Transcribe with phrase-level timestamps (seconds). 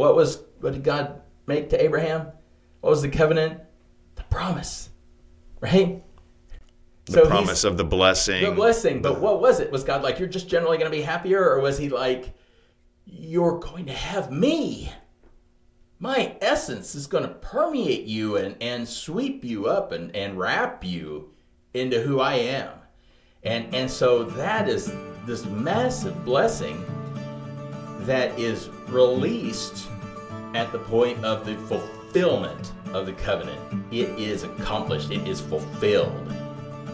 [0.00, 2.28] What was what did God make to Abraham?
[2.80, 3.60] What was the covenant?
[4.14, 4.88] The promise,
[5.60, 6.02] right?
[7.04, 8.42] The So promise of the blessing.
[8.42, 9.02] the blessing.
[9.02, 9.70] But what was it?
[9.70, 11.42] Was God like, you're just generally going to be happier?
[11.50, 12.32] Or was he like,
[13.04, 14.90] you're going to have me?
[15.98, 20.82] My essence is going to permeate you and, and sweep you up and, and wrap
[20.82, 21.34] you
[21.74, 22.70] into who I am.
[23.42, 24.90] And, and so that is
[25.26, 26.82] this massive blessing
[28.06, 29.89] that is released
[30.54, 33.60] at the point of the fulfillment of the covenant.
[33.92, 36.32] It is accomplished, it is fulfilled.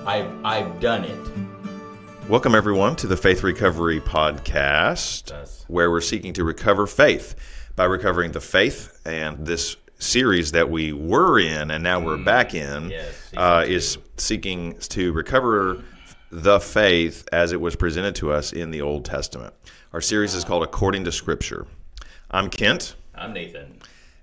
[0.07, 2.29] I've, I've done it.
[2.29, 5.65] Welcome, everyone, to the Faith Recovery Podcast, Yes.
[5.69, 7.35] where we're seeking to recover faith
[7.77, 9.01] by recovering the faith.
[9.07, 13.97] And this series that we were in and now we're back in Yes, uh, is
[14.19, 15.83] seeking to recover
[16.31, 19.55] the faith as it was presented to us in the Old Testament.
[19.95, 21.67] Our series is called According to Scripture.
[22.31, 23.79] I'm Kent, I'm Nathan.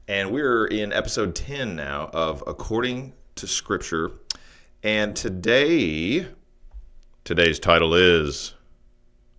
[0.07, 4.11] and we're in episode 10 now of According to Scripture.
[4.83, 6.27] And today,
[7.23, 8.53] today's title is.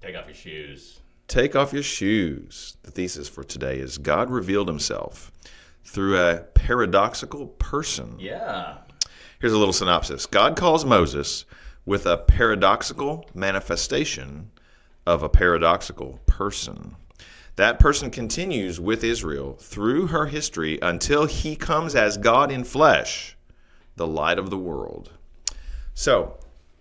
[0.01, 1.01] Take off your shoes.
[1.29, 2.77] Take off your shoes.
[2.83, 5.31] The thesis for today is God revealed himself
[5.85, 8.17] through a paradoxical person.
[8.19, 8.79] Yeah.
[9.41, 11.45] Here's a little synopsis God calls Moses
[11.87, 14.51] with a paradoxical manifestation
[15.07, 16.97] of a paradoxical person.
[17.57, 23.37] That person continues with Israel through her history until he comes as God in flesh,
[23.97, 25.13] the light of the world.
[25.95, 26.37] So,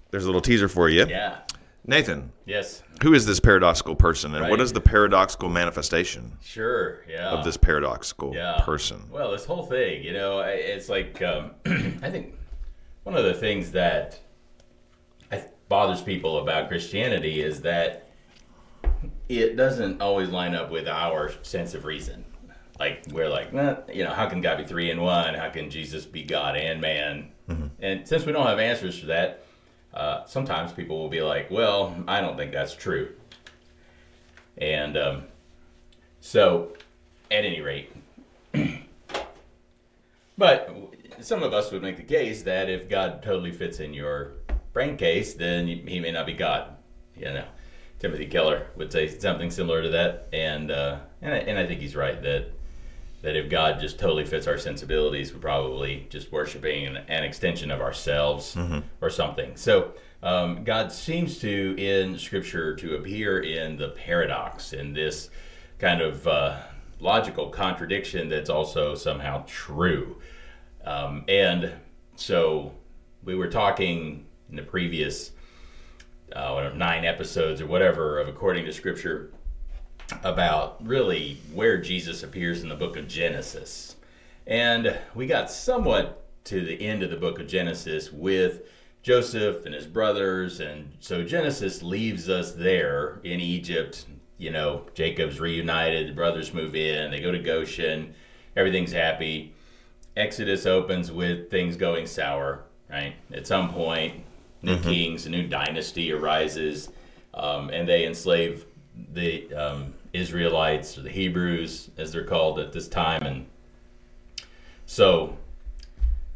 [0.10, 1.06] there's a little teaser for you.
[1.08, 1.38] Yeah.
[1.86, 2.82] Nathan, Yes.
[3.04, 4.62] who is this paradoxical person and what Right.
[4.62, 7.04] is the paradoxical manifestation Sure.
[7.10, 7.30] Yeah.
[7.32, 8.62] of this paradoxical yeah.
[8.64, 9.02] person?
[9.12, 11.52] Well, this whole thing, you know, it's like um,
[12.02, 12.36] I think
[13.04, 14.18] one of the things that
[15.70, 18.03] bothers people about Christianity is that
[19.30, 22.26] it doesn't always line up with our sense of reason.
[22.80, 25.34] Like we're like, nah, you know, how can God be three in one?
[25.36, 27.30] How can Jesus be God and man?
[27.84, 29.46] And since we don't have answers for that,
[29.94, 33.14] uh, sometimes people will be like, well, I don't think that's true.
[34.58, 35.24] And um,
[36.22, 36.74] so,
[37.30, 37.92] at any rate,
[40.38, 40.74] but
[41.20, 44.34] some of us would make the case that if God totally fits in your
[44.72, 46.78] brain case, then he may not be God.
[47.18, 47.46] You know,
[48.03, 51.80] Timothy Keller would say something similar to that, and uh, and I, and I think
[51.80, 52.52] he's right that
[53.22, 57.72] that if God just totally fits our sensibilities, we're probably just worshiping an, an extension
[57.72, 58.58] of ourselves
[59.00, 59.56] or something.
[59.56, 65.30] So um, God seems to, in Scripture, to appear in the paradox, in this
[65.80, 66.59] kind of uh,
[67.00, 70.18] logical contradiction that's also somehow true.
[70.84, 71.72] Um, and
[72.18, 72.74] so
[73.24, 75.31] we were talking in the previous
[76.36, 79.32] uh, nine episodes or whatever of According to Scripture
[80.24, 83.96] about really where Jesus appears in the book of Genesis.
[84.46, 88.64] And we got somewhat to the end of the book of Genesis with
[89.02, 90.60] Joseph and his brothers.
[90.60, 94.06] And so Genesis leaves us there in Egypt.
[94.38, 98.14] You know, Jacob's reunited, the brothers move in, they go to Goshen,
[98.56, 99.54] everything's happy.
[100.18, 103.16] Exodus opens with things going sour, right?
[103.32, 104.24] At some point,
[104.63, 106.90] new kings, a new dynasty arises,
[107.34, 108.66] um, and they enslave
[109.13, 113.23] the um, Israelites, or the Hebrews, as they're called at this time.
[113.23, 113.46] And
[114.85, 115.38] so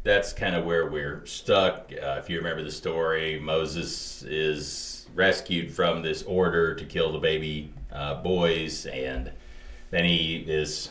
[0.02, 1.92] that's kind of where we're stuck.
[1.92, 7.18] Uh, if you remember the story, Moses is rescued from this order to kill the
[7.18, 9.32] baby uh, boys, and
[9.90, 10.90] then he is,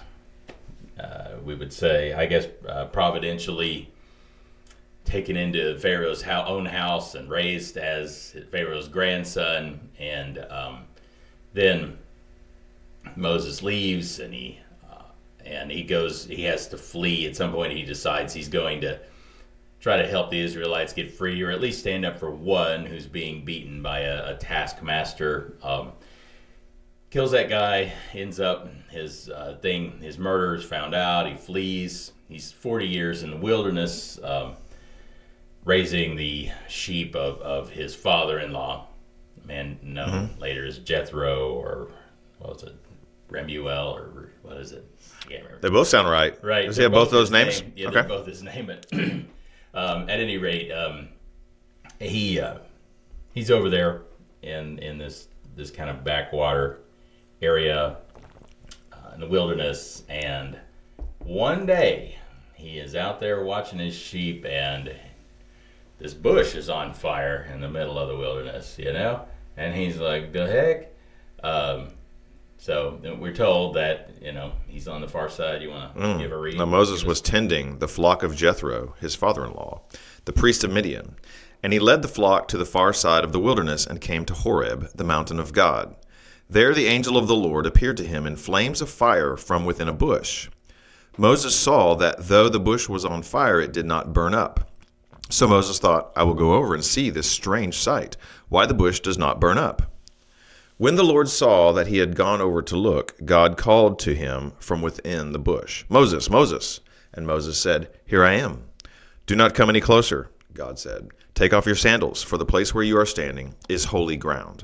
[0.99, 3.91] uh, we would say, I guess, uh, providentially
[5.07, 9.79] taken into Pharaoh's own house and raised as Pharaoh's grandson.
[10.00, 10.85] And um,
[11.53, 11.97] then
[13.16, 14.59] Moses leaves, and he
[14.91, 15.03] uh,
[15.45, 16.25] and he goes.
[16.25, 17.25] He has to flee.
[17.25, 19.00] At some point, he decides he's going to
[19.79, 23.07] try to help the Israelites get free, or at least stand up for one who's
[23.07, 25.57] being beaten by a, a taskmaster.
[25.63, 25.94] Um,
[27.09, 27.94] kills that guy.
[28.13, 30.00] Ends up his uh, thing.
[30.01, 31.27] His murder is found out.
[31.27, 32.12] He flees.
[32.27, 34.56] He's 40 years in the wilderness, um,
[35.67, 38.87] raising the sheep of, of his father-in-law,
[39.43, 41.89] man known later as Jethro, or
[42.39, 42.75] what was it,
[43.29, 44.89] Remuel, or what is it?
[45.21, 45.61] I can't remember.
[45.61, 46.41] They both sound right.
[46.41, 46.65] Right.
[46.65, 47.61] Does he have both those names?
[47.61, 47.73] name.
[47.75, 47.95] Yeah, okay.
[47.95, 48.67] they're both his name.
[48.67, 48.87] But
[49.73, 51.09] um, at any rate, um,
[51.99, 52.59] he uh,
[53.33, 54.03] he's over there
[54.43, 55.27] in in this
[55.57, 56.79] this kind of backwater
[57.41, 57.97] area
[58.93, 60.57] uh, in the wilderness, and
[61.19, 62.17] one day
[62.53, 64.95] he is out there watching his sheep, and
[65.99, 69.97] this bush is on fire in the middle of the wilderness, you know, and he's
[69.97, 70.94] like, "The heck."
[71.44, 71.89] Um,
[72.59, 75.61] So we're told that you know he's on the far side.
[75.61, 76.57] You want to give a read?
[76.57, 79.81] Now Moses was tending the flock of Jethro, his father-in-law,
[80.25, 81.15] the priest of Midian,
[81.61, 84.33] and he led the flock to the far side of the wilderness and came to
[84.33, 85.95] Horeb, the mountain of God.
[86.50, 89.88] There the angel of the Lord appeared to him in flames of fire from within
[89.88, 90.50] a bush.
[91.15, 94.67] Moses saw that though the bush was on fire, it did not burn up.
[95.29, 98.15] So Moses thought, I will go over and see this strange sight,
[98.50, 99.91] why the bush does not burn up.
[100.77, 104.53] When the Lord saw that he had gone over to look, God called to him
[104.59, 106.81] from within the bush, Moses, Moses.
[107.13, 108.63] And Moses said, Here I am.
[109.25, 111.09] Do not come any closer, God said.
[111.33, 114.63] Take off your sandals, for the place where you are standing is holy ground.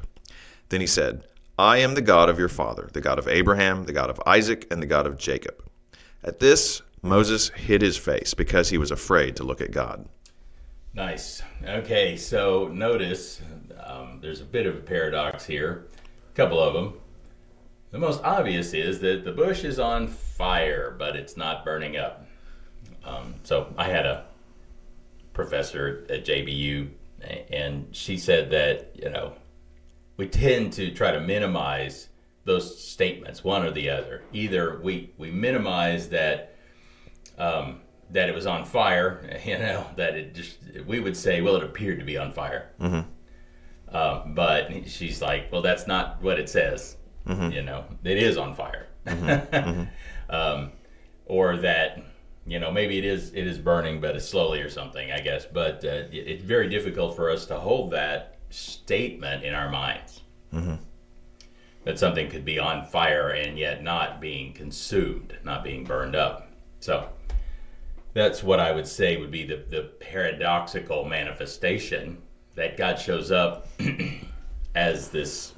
[0.70, 1.24] Then he said,
[1.58, 4.68] I am the God of your father, the God of Abraham, the God of Isaac,
[4.72, 5.64] and the God of Jacob.
[6.24, 10.08] At this, Moses hid his face because he was afraid to look at God.
[10.96, 11.42] Nice.
[11.66, 13.42] Okay, so notice
[13.84, 15.88] um, there's a bit of a paradox here.
[16.30, 17.00] A couple of them.
[17.90, 22.28] The most obvious is that the bush is on fire, but it's not burning up.
[23.04, 24.26] Um, so I had a
[25.34, 26.90] professor at JBU,
[27.50, 29.34] and she said that you know
[30.18, 32.10] we tend to try to minimize
[32.46, 34.24] those statements, one or the other.
[34.32, 36.56] Either we we minimize that
[37.40, 37.82] um,
[38.14, 40.58] that it was on fire, you know, that it just
[40.88, 42.70] we would say, well, it appeared to be on fire.
[42.80, 43.10] Mm-hmm.
[43.94, 46.98] Uh, but she's like, well, that's not what it says.
[47.28, 47.52] Mm-hmm.
[47.52, 48.88] You know, it is on fire.
[49.06, 49.84] Mm-hmm.
[50.34, 50.72] um,
[51.26, 52.02] or that
[52.46, 55.46] you know maybe it is it is burning but it's slowly or something i guess
[55.46, 60.22] but uh, it, it's very difficult for us to hold that statement in our minds
[60.54, 60.76] Mm-hmm.
[61.84, 66.50] that something could be on fire and yet not being consumed not being burned up
[66.80, 67.10] so
[68.14, 72.18] that's what i would say would be the, the paradoxical manifestation
[72.56, 73.68] that god shows up
[74.76, 75.54] as this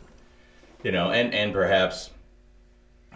[0.84, 2.12] you know and and perhaps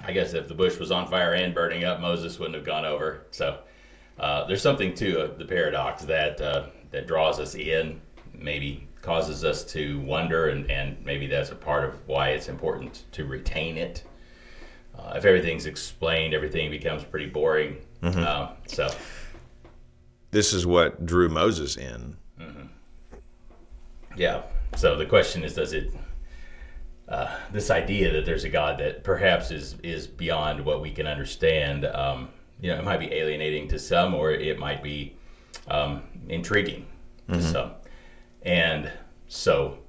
[0.03, 2.85] I guess if the bush was on fire and burning up, Moses wouldn't have gone
[2.85, 3.25] over.
[3.31, 3.59] So
[4.19, 8.01] uh, there's something to uh, the paradox that uh, that draws us in,
[8.33, 13.05] maybe causes us to wonder, and, and maybe that's a part of why it's important
[13.13, 14.03] to retain it.
[14.97, 17.77] Uh, if everything's explained, everything becomes pretty boring.
[18.01, 18.89] Uh, so
[20.31, 22.17] This is what drew Moses in.
[24.15, 24.43] yeah.
[24.75, 25.91] So the question is, does it
[27.09, 31.07] uh, this idea that there's a God that perhaps is is beyond what we can
[31.07, 31.85] understand.
[31.85, 32.29] Um,
[32.61, 35.15] you know, it might be alienating to some, or it might be
[35.69, 36.85] um, intriguing
[37.29, 37.71] to some.
[38.43, 38.91] And
[39.27, 39.79] so,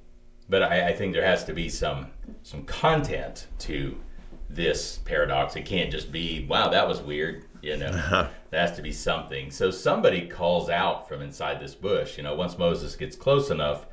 [0.48, 2.06] but I, I think there has to be some
[2.42, 4.00] some content to
[4.48, 5.56] this paradox.
[5.56, 7.90] It can't just be, "Wow, that was weird." You know,
[8.50, 9.50] there has to be something.
[9.50, 12.16] So somebody calls out from inside this bush.
[12.16, 13.86] You know, once Moses gets close enough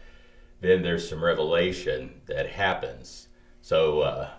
[0.61, 3.27] then there's some revelation that happens.
[3.61, 4.29] So, uh,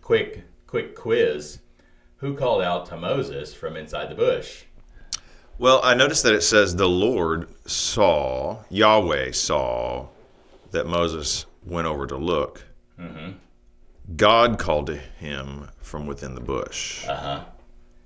[0.00, 1.60] quick, quick quiz:
[2.16, 4.64] Who called out to Moses from inside the bush?
[5.58, 10.08] Well, I noticed that it says the Lord saw, Yahweh saw
[10.72, 12.64] that Moses went over to look.
[14.16, 17.06] God called to him from within the bush.
[17.06, 17.44] Uh huh.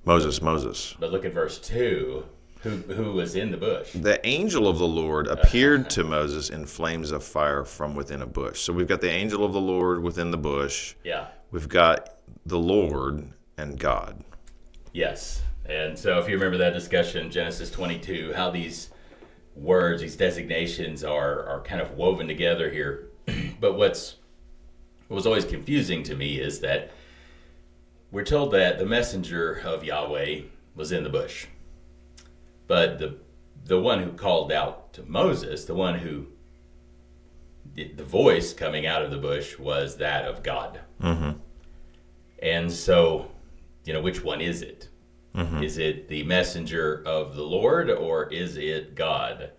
[0.07, 0.95] Moses, Moses.
[0.99, 2.25] But look at verse two.
[2.61, 3.93] Who who was in the bush?
[3.93, 8.27] The angel of the Lord appeared to Moses in flames of fire from within a
[8.27, 8.61] bush.
[8.61, 10.95] So we've got the angel of the Lord within the bush.
[11.05, 11.27] Yeah.
[11.51, 14.25] We've got the Lord and God.
[14.93, 15.43] Yes.
[15.69, 18.91] And so, if you remember that discussion, Genesis 22, how these
[19.57, 23.09] words, these designations are are kind of woven together here.
[23.61, 24.17] but what's
[25.09, 26.91] what was always confusing to me is that
[28.11, 30.43] we're told that the messenger of Yahweh
[30.75, 31.47] was in the bush,
[32.67, 33.17] but the
[33.65, 36.27] the one who called out to Moses, the one who
[37.75, 40.81] the the voice coming out of the bush was that of God.
[41.03, 41.33] Mm-hmm.
[42.43, 43.31] And so,
[43.85, 44.89] you know, which one is it?
[45.63, 49.51] Is it the messenger of the Lord or is it God?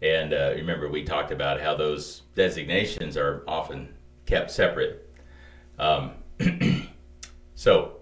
[0.00, 3.94] And uh, remember, we talked about how those designations are often
[4.26, 5.12] kept separate.
[5.78, 6.12] Um,
[7.56, 7.96] so,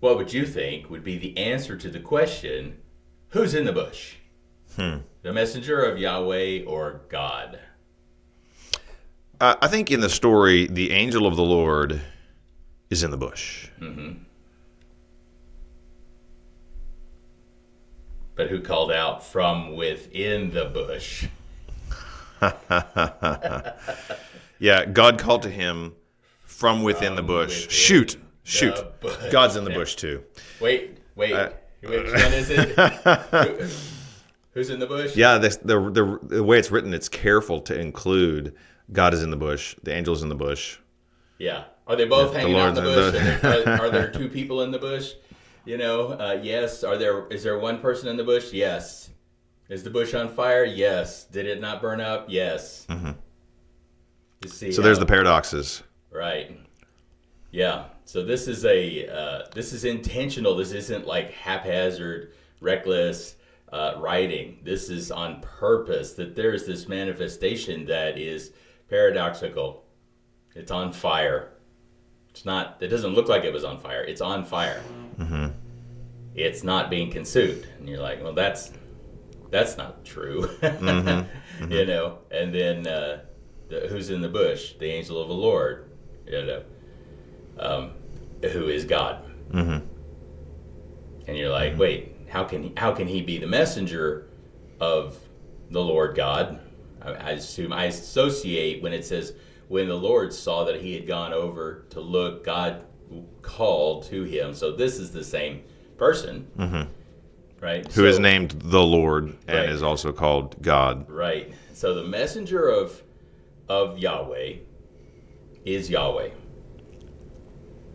[0.00, 2.78] what would you think would be the answer to the question
[3.28, 4.14] who's in the bush?
[4.76, 4.98] Hmm.
[5.22, 7.58] The messenger of Yahweh or God?
[9.38, 12.00] Uh, I think in the story, the angel of the Lord
[12.88, 13.68] is in the bush.
[18.34, 21.26] But who called out from within the bush?
[24.58, 25.94] Yeah, God called to him
[26.44, 27.62] from within the bush.
[27.62, 28.16] within Shoot,
[28.46, 29.00] shoot.
[29.00, 29.14] bush.
[29.30, 30.22] God's in the bush too.
[30.60, 31.32] Wait, wait.
[31.32, 31.50] Uh,
[31.82, 32.70] Which one is it?
[32.78, 33.68] Who-
[34.54, 35.14] who's in the bush?
[35.16, 38.54] Yeah, the, the the the way it's written, it's careful to include
[38.92, 40.78] God is in the bush, the angel's in the bush.
[41.38, 41.64] Yeah.
[41.86, 43.14] Are they both The hanging out in the bush?
[43.14, 45.12] in Are, there, are, there two people in the bush?
[45.64, 46.82] You know, uh, yes.
[46.82, 47.26] Are there?
[47.28, 48.52] Is there one person in the bush?
[48.52, 49.10] Yes.
[49.68, 50.64] Is the bush on fire?
[50.64, 51.24] Yes.
[51.24, 52.26] Did it not burn up?
[52.28, 52.86] Yes.
[52.88, 52.96] You
[54.48, 54.66] see.
[54.66, 54.72] Mm-hmm.
[54.74, 55.82] So there's the paradoxes.
[56.10, 56.58] Right.
[57.56, 57.84] Yeah.
[58.04, 60.54] So this is a uh, this is intentional.
[60.54, 63.36] This isn't like haphazard, reckless
[63.72, 64.58] uh, writing.
[64.62, 66.12] This is on purpose.
[66.12, 68.52] That there is this manifestation that is
[68.90, 69.84] paradoxical.
[70.54, 71.54] It's on fire.
[72.28, 72.76] It's not.
[72.80, 74.04] It doesn't look like it was on fire.
[74.04, 74.82] It's on fire.
[76.34, 78.70] It's not being consumed, and you're like, well, that's
[79.50, 80.46] that's not true.
[81.70, 82.18] you know.
[82.30, 83.20] And then uh,
[83.70, 84.74] the, who's in the bush?
[84.78, 85.90] The angel of the Lord.
[86.26, 86.62] You know,
[87.58, 87.92] um,
[88.52, 89.24] who is God?
[89.50, 89.84] Mm-hmm.
[91.28, 94.26] And you're like, wait, how can he, how can he be the messenger
[94.80, 95.18] of
[95.70, 96.60] the Lord God?
[97.02, 99.34] I, I assume I associate when it says
[99.68, 102.84] when the Lord saw that he had gone over to look, God
[103.42, 104.54] called to him.
[104.54, 105.62] So this is the same
[105.98, 106.46] person,
[107.60, 107.90] right?
[107.92, 109.68] Who is So- named the Lord and Right.
[109.68, 111.08] is also called God.
[111.10, 111.52] Right.
[111.72, 113.02] So the messenger of
[113.68, 114.54] of Yahweh
[115.64, 116.28] is Yahweh.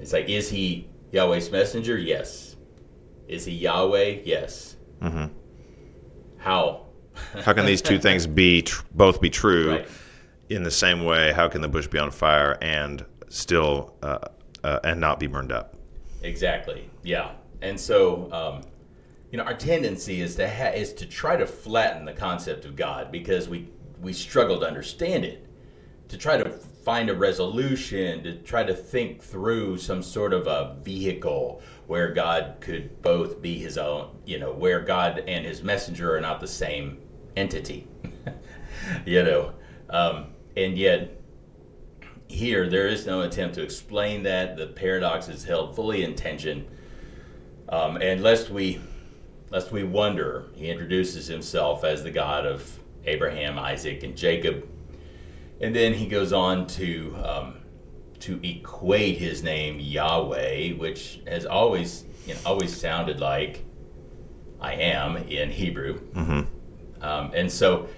[0.02, 1.98] It's like, is he Yahweh's messenger?
[1.98, 2.56] Yes.
[3.28, 4.22] Is he Yahweh?
[4.26, 4.76] Yes.
[5.02, 5.30] Mhm.
[6.38, 6.88] How?
[7.46, 9.88] How can these two things be tr- both be true Right.
[10.50, 11.32] in the same way?
[11.32, 14.18] How can the bush be on fire and still uh,
[14.64, 15.76] uh, and not be burned up?
[16.24, 16.90] Exactly.
[17.04, 17.32] Yeah.
[17.62, 18.62] And so, um,
[19.32, 22.76] you know, our tendency is to ha- is to try to flatten the concept of
[22.76, 23.70] God because we
[24.02, 25.46] we struggle to understand it,
[26.10, 30.78] to try to find a resolution, to try to think through some sort of a
[30.82, 36.16] vehicle where God could both be His own, you know, where God and His messenger
[36.16, 37.00] are not the same
[37.36, 37.88] entity,
[39.06, 39.54] you know,
[39.90, 41.22] um, and yet
[42.28, 44.56] here there is no attempt to explain that.
[44.56, 46.66] The paradox is held fully in tension.
[47.70, 48.80] Um, and lest we
[49.50, 54.68] lest we wonder he introduces himself as the god of abraham isaac and jacob
[55.62, 57.58] and then he goes on to um,
[58.20, 63.66] to equate his name yahweh which has always you know always sounded like
[64.60, 66.42] i am in hebrew hmm
[67.02, 67.90] um, and so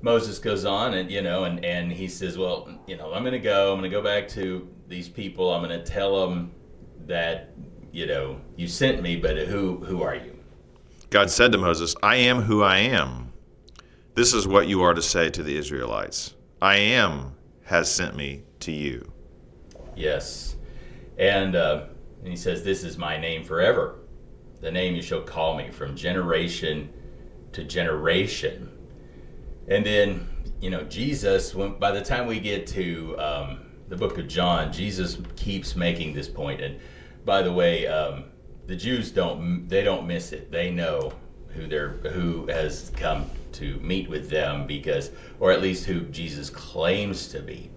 [0.00, 3.32] Moses goes on and, you know, and, and he says, well, you know, I'm going
[3.32, 5.52] to go, I'm going to go back to these people.
[5.52, 6.52] I'm going to tell them
[7.06, 7.52] that,
[7.90, 10.38] you know, you sent me, but who, who are you?
[11.10, 13.32] God said to Moses, I am who I am.
[14.14, 17.34] This is what you are to say to the Israelites I am
[17.64, 19.12] has sent me to you.
[19.94, 20.56] Yes.
[21.18, 21.86] And, uh,
[22.20, 24.00] and he says, this is my name forever.
[24.60, 26.92] The name you shall call me from generation
[27.52, 28.70] to generation.
[29.68, 30.28] And then,
[30.60, 34.72] you know, Jesus, when, by the time we get to um, the book of John,
[34.72, 36.60] Jesus keeps making this point.
[36.60, 36.80] And
[37.24, 38.24] by the way, um,
[38.66, 40.50] the Jews don't they don't miss it.
[40.50, 41.12] They know
[41.48, 46.50] who they're who has come to meet with them because, or at least who Jesus
[46.50, 47.70] claims to be.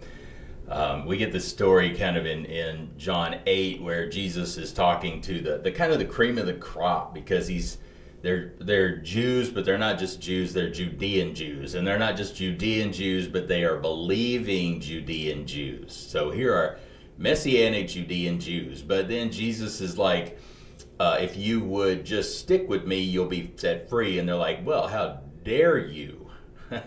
[0.69, 5.21] Um, we get the story kind of in, in John 8 where Jesus is talking
[5.21, 7.77] to the, the kind of the cream of the crop because he's
[8.21, 11.75] they're they're Jews, but they're not just Jews, they're Judean Jews.
[11.75, 15.93] And they're not just Judean Jews, but they are believing Judean Jews.
[15.93, 16.79] So here are
[17.17, 18.81] messianic Judean Jews.
[18.81, 20.39] But then Jesus is like,
[20.99, 24.19] uh, if you would just stick with me, you'll be set free.
[24.19, 26.29] And they're like, well, how dare you?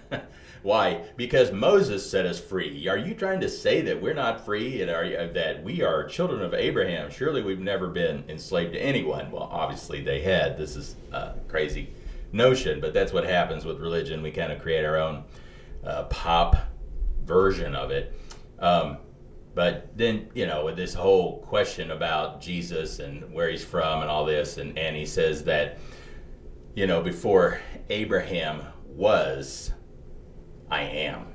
[0.62, 1.02] Why?
[1.16, 2.88] Because Moses set us free.
[2.88, 6.40] Are you trying to say that we're not free and are that we are children
[6.40, 7.10] of Abraham?
[7.10, 9.30] Surely we've never been enslaved to anyone.
[9.30, 10.56] Well, obviously they had.
[10.56, 11.90] This is a crazy
[12.32, 14.22] notion, but that's what happens with religion.
[14.22, 15.24] We kind of create our own
[15.84, 16.56] uh, pop
[17.24, 18.18] version of it.
[18.58, 18.98] Um,
[19.54, 24.10] but then, you know, with this whole question about Jesus and where he's from and
[24.10, 25.78] all this, and, and he says that,
[26.74, 29.72] you know, before Abraham was,
[30.70, 31.34] I am.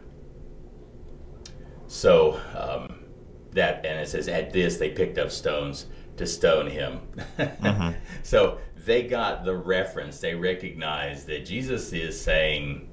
[1.88, 3.06] So um,
[3.52, 7.02] that, and it says, at this they picked up stones to stone him.
[8.24, 10.20] So they got the reference.
[10.20, 12.88] They recognized that Jesus is saying,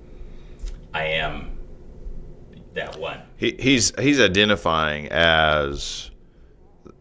[0.95, 1.59] I am
[2.73, 3.21] that one.
[3.37, 6.11] He, he's he's identifying as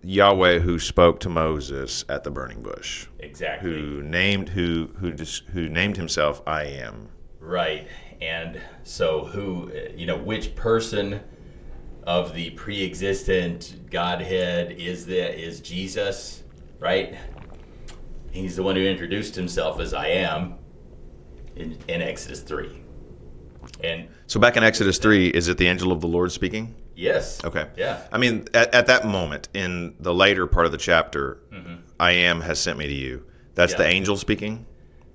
[0.05, 3.71] Yahweh who spoke to Moses at the burning bush, Exactly.
[3.71, 7.09] who named who who dis, who named himself I am.
[7.39, 7.87] Right.
[8.21, 11.19] And so, who, you know, which person
[12.03, 15.39] of the pre existent Godhead is that?
[15.39, 16.43] Is Jesus,
[16.79, 17.15] right?
[18.31, 20.55] He's the one who introduced himself as I am
[21.55, 22.81] in, in Exodus 3.
[23.83, 26.75] And So back in Exodus three, is it the angel of the Lord speaking?
[26.95, 27.43] Yes.
[27.43, 27.67] Okay.
[27.77, 28.01] Yeah.
[28.11, 31.39] I mean, at, at that moment in the later part of the chapter,
[31.99, 33.25] I am has sent me to you.
[33.53, 33.81] That's Mm-hmm.
[33.81, 33.87] Yeah.
[33.87, 34.65] the angel speaking,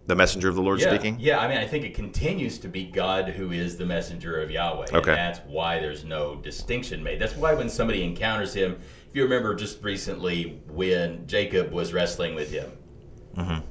[0.06, 1.16] the messenger of the Lord Yeah, speaking.
[1.20, 1.38] yeah.
[1.40, 4.86] I mean, I think it continues to be God who is the messenger of Yahweh,
[4.88, 5.14] and Okay.
[5.14, 7.18] that's why there's no distinction made.
[7.20, 8.72] That's why when somebody encounters him,
[9.08, 12.70] if you remember just recently when Jacob was wrestling with him,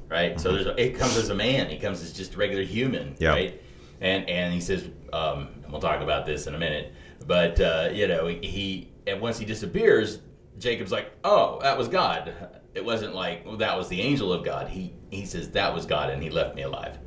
[0.08, 0.38] right?
[0.40, 1.68] So there's it comes as a man.
[1.68, 3.30] He comes as just a regular human, Yeah.
[3.30, 3.62] right?
[4.00, 6.92] And and he says, um, and we'll talk about this in a minute,
[7.26, 10.20] but uh, you know, he and once he disappears,
[10.58, 12.34] Jacob's like, oh, that was God.
[12.74, 14.68] It wasn't like well, that was the angel of God.
[14.68, 16.98] He he says that was God, and he left me alive.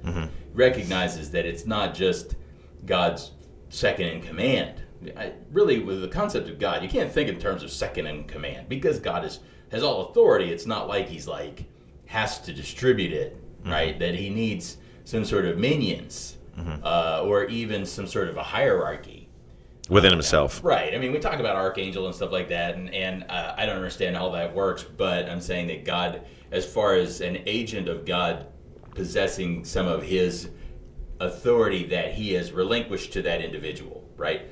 [0.54, 2.36] Recognizes that it's not just
[2.86, 3.32] God's
[3.70, 4.82] second in command.
[5.18, 8.24] I, really, with the concept of God, you can't think in terms of second in
[8.26, 9.40] command because God is
[9.72, 10.52] has all authority.
[10.52, 11.66] It's not like he's like
[12.06, 13.98] has to distribute it, right?
[14.00, 16.38] That he needs some sort of minions
[16.84, 19.23] uh, or even some sort of a hierarchy.
[19.90, 20.62] Within himself.
[20.64, 20.94] Right.
[20.94, 23.76] I mean, we talk about archangel and stuff like that, and and uh, I don't
[23.76, 26.22] understand how that works, but I'm saying that God,
[26.52, 28.48] as far as an agent of God,
[28.96, 30.50] possessing some of His
[31.20, 34.44] authority that He has relinquished to that individual, right?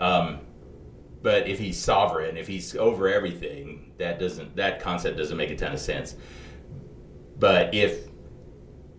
[0.00, 0.40] Um,
[1.20, 5.56] but if He's sovereign, if He's over everything, that doesn't that concept doesn't make a
[5.56, 6.14] ton of sense.
[7.40, 8.06] But if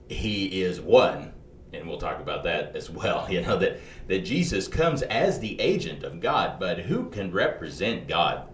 [0.09, 1.31] He is one,
[1.73, 3.27] and we'll talk about that as well.
[3.29, 8.07] You know that that Jesus comes as the agent of God, but who can represent
[8.07, 8.47] God?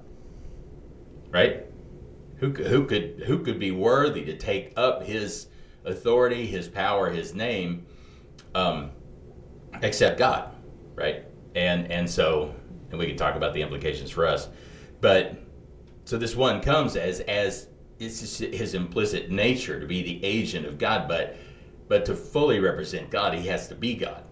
[1.29, 1.65] Right?
[2.38, 5.48] Who who could who could be worthy to take up His
[5.86, 7.86] authority, His power, His name,
[8.55, 8.91] um,
[9.82, 10.55] except God?
[10.96, 11.25] Right?
[11.55, 12.53] And and so
[12.89, 14.50] and we can talk about the implications for us,
[15.01, 15.38] but
[16.05, 17.67] so this one comes as as
[18.00, 21.38] it's his implicit nature to be the agent of God, but
[21.87, 24.23] but to fully represent God, he has to be God,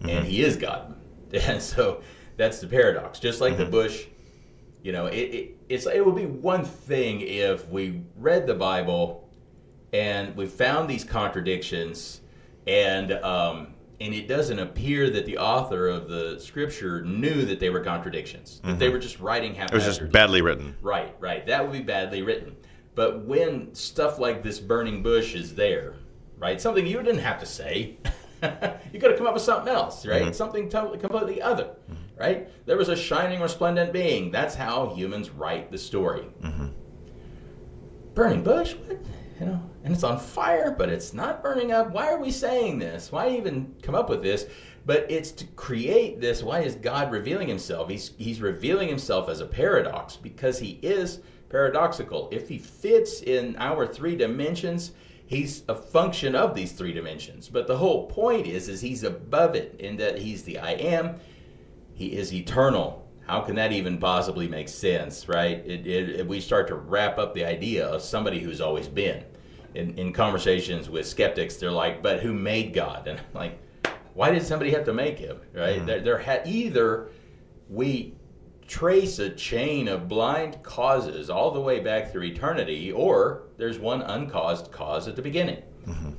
[0.00, 0.24] and mm-hmm.
[0.24, 0.96] he is God,
[1.32, 2.02] and so
[2.36, 3.18] that's the paradox.
[3.18, 3.72] Just like the mm-hmm.
[3.72, 4.06] bush,
[4.82, 9.28] you know, it, it it's it would be one thing if we read the Bible
[9.92, 12.20] and we found these contradictions,
[12.66, 17.70] and um, and it doesn't appear that the author of the scripture knew that they
[17.70, 18.60] were contradictions.
[18.62, 18.94] That they mm-hmm.
[18.94, 20.76] were just writing It was just badly written.
[20.82, 21.46] Right, right.
[21.46, 22.56] That would be badly written.
[22.94, 25.94] But when stuff like this burning bush is there,
[26.38, 26.60] right?
[26.60, 27.96] Something you didn't have to say.
[28.42, 30.22] you could have come up with something else, right?
[30.22, 30.32] Mm-hmm.
[30.32, 32.20] Something totally completely other, mm-hmm.
[32.20, 32.66] right?
[32.66, 34.30] There was a shining, resplendent being.
[34.30, 36.26] That's how humans write the story.
[36.42, 36.68] Mm-hmm.
[38.14, 38.74] Burning bush?
[38.74, 38.98] What?
[39.40, 41.92] You know, and it's on fire, but it's not burning up.
[41.92, 43.12] Why are we saying this?
[43.12, 44.46] Why even come up with this?
[44.84, 46.42] But it's to create this.
[46.42, 47.88] Why is God revealing himself?
[47.88, 51.20] He's he's revealing himself as a paradox because he is
[51.50, 52.28] paradoxical.
[52.32, 54.92] If he fits in our three dimensions,
[55.28, 57.48] he's a function of these three dimensions.
[57.48, 61.20] But the whole point is is he's above it in that he's the I am,
[61.94, 63.06] he is eternal.
[63.26, 65.58] How can that even possibly make sense, right?
[65.66, 69.22] It, it, we start to wrap up the idea of somebody who's always been.
[69.74, 73.58] In, in conversations with skeptics, they're like, "But who made God?" And I'm like,
[74.14, 75.38] why did somebody have to make him?
[75.52, 75.76] Right?
[75.76, 75.86] Mm-hmm.
[75.86, 77.10] There, there ha- either
[77.68, 78.14] we
[78.68, 84.02] trace a chain of blind causes all the way back through eternity, or there's one
[84.02, 85.62] uncaused cause at the beginning.
[85.86, 86.10] Mm-hmm.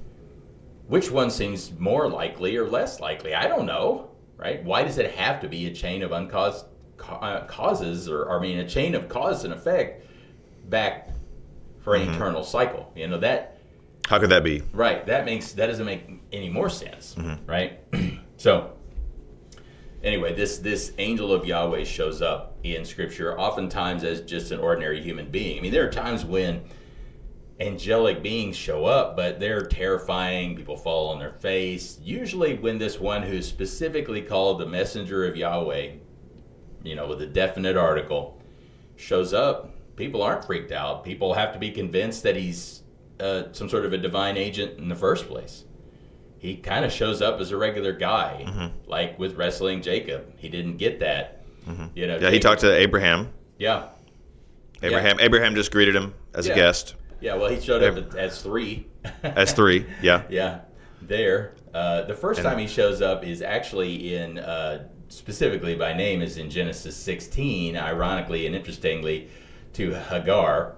[0.88, 3.36] Which one seems more likely or less likely?
[3.36, 4.64] I don't know, right?
[4.64, 6.66] Why does it have to be a chain of uncaused
[6.98, 10.08] ca- uh, causes, or, or I mean, a chain of cause and effect
[10.70, 11.10] back
[11.82, 12.16] for an mm-hmm.
[12.16, 12.92] eternal cycle?
[12.96, 13.60] You know that
[14.08, 14.64] How could that be?
[14.74, 15.06] Right.
[15.06, 17.14] That makes that doesn't make any more sense.
[17.16, 17.46] Mm-hmm.
[17.46, 17.80] Right.
[18.38, 18.74] so
[20.04, 25.02] anyway, this this angel of Yahweh shows up in Scripture, oftentimes as just an ordinary
[25.02, 25.58] human being.
[25.58, 26.64] I mean, there are times when
[27.60, 30.56] angelic beings show up, but they're terrifying.
[30.56, 32.00] People fall on their face.
[32.02, 35.92] Usually, when this one who's specifically called the messenger of Yahweh,
[36.84, 38.42] you know, with a definite article,
[38.96, 41.04] shows up, people aren't freaked out.
[41.04, 42.84] People have to be convinced that he's
[43.20, 45.66] uh, some sort of a divine agent in the first place.
[46.40, 48.90] He kind of shows up as a regular guy, Mm-hmm.
[48.90, 50.34] like with wrestling Jacob.
[50.38, 51.36] He didn't get that.
[51.94, 53.30] You know, Yeah, he talked to Abraham.
[53.60, 53.90] Yeah,
[54.82, 56.54] Abraham Abraham just greeted him as Yeah.
[56.54, 57.36] a guest yeah.
[57.36, 58.88] Well, he showed up as three.
[59.24, 59.86] as three.
[60.02, 60.24] Yeah.
[60.30, 60.60] Yeah,
[61.02, 61.52] there.
[61.74, 66.22] Uh, the first And- time he shows up is actually in, uh, specifically by name,
[66.22, 69.28] is in Genesis 16, ironically and interestingly,
[69.74, 70.76] to Hagar,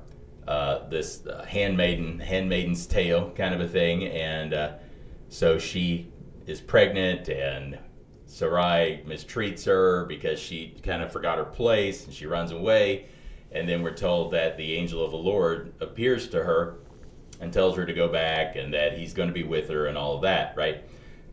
[0.47, 4.05] uh, this uh, handmaiden, handmaiden's tale kind of a thing.
[4.07, 4.71] And uh,
[5.31, 6.11] so she
[6.45, 7.79] is pregnant, and
[8.25, 13.05] Sarai mistreats her because she kind of forgot her place and she runs away.
[13.53, 16.79] And then we're told that the angel of the Lord appears to her
[17.39, 19.97] and tells her to go back and that he's going to be with her and
[19.97, 20.83] all of that, right?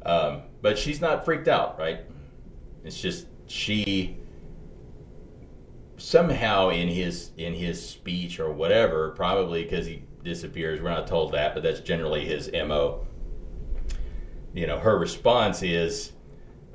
[0.07, 2.01] Um, but she's not freaked out, right?
[2.85, 4.17] It's just she
[5.97, 10.81] somehow in his in his speech or whatever, probably because he disappears.
[10.81, 13.08] We're not told that, but that's generally his mo.
[14.55, 16.13] You know, her response is,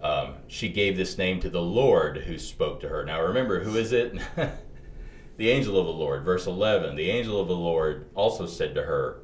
[0.02, 3.06] um, she gave this name to the Lord who spoke to her.
[3.06, 4.14] Now remember, who is it?
[5.38, 6.96] the angel of the Lord, verse 11.
[6.96, 9.24] The angel of the Lord also said to her,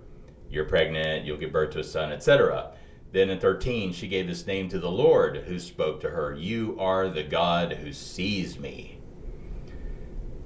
[0.49, 2.71] You're pregnant, you'll give birth to a son, etc.
[3.11, 6.77] Then in 13, she gave this name to the Lord who spoke to her, You
[6.79, 8.99] are the God who sees me.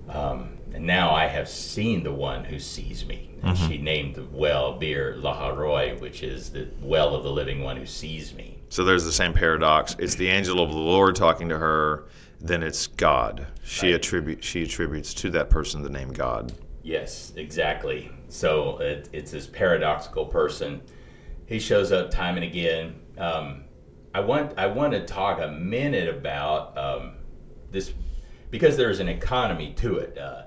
[0.10, 3.30] Um, and now I have seen the one who sees me.
[3.44, 3.68] And Mm-hmm.
[3.68, 7.86] she named the well Beer Laharoi, which is the well of the living one who
[7.86, 8.58] sees me.
[8.70, 9.96] So there's the same paradox.
[10.00, 12.06] It's the angel of the Lord talking to her,
[12.40, 13.46] then it's God.
[13.64, 13.96] She Right.
[13.96, 16.54] attribute she attributes to that person the name God.
[16.84, 18.12] Yes, exactly.
[18.30, 20.82] So it, it's this paradoxical person.
[21.46, 22.96] He shows up time and again.
[23.18, 23.66] Um,
[24.16, 27.16] I want I want to talk a minute about um,
[27.72, 27.94] this
[28.52, 30.18] because there's an economy to it.
[30.18, 30.44] Uh,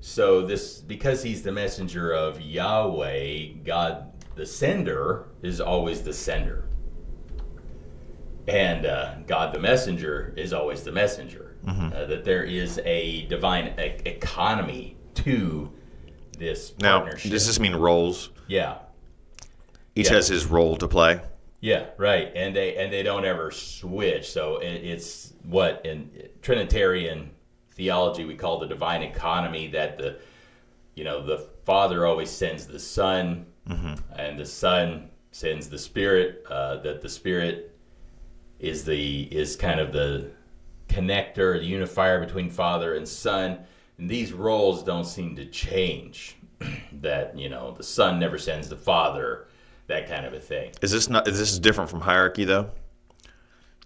[0.00, 6.64] so this because he's the messenger of Yahweh, God, the sender is always the sender,
[8.48, 11.46] and uh, God, the messenger, is always the messenger.
[11.66, 15.70] Uh, that there is a divine e- economy to
[16.38, 17.30] this Now, partnership.
[17.30, 18.30] does this mean roles?
[18.48, 18.78] yeah,
[19.94, 20.14] Each Yeah.
[20.16, 21.20] has his role to play.
[21.60, 22.32] yeah, right.
[22.34, 24.30] And they and they don't ever switch.
[24.30, 26.10] So it, it's what in
[26.40, 27.30] Trinitarian
[27.72, 29.68] theology we call the divine economy.
[29.68, 30.18] That the
[30.94, 33.46] you know the Father always sends the Son,
[34.16, 36.44] and the Son sends the Spirit.
[36.48, 37.76] Uh, that the Spirit
[38.58, 40.30] is the is kind of the
[40.88, 43.58] connector, the unifier between Father and Son.
[43.98, 46.36] And these roles don't seem to change.
[47.00, 49.46] that you know the Son never sends the Father,
[49.86, 50.72] that kind of a thing.
[50.82, 52.70] Is this not is this different from hierarchy though?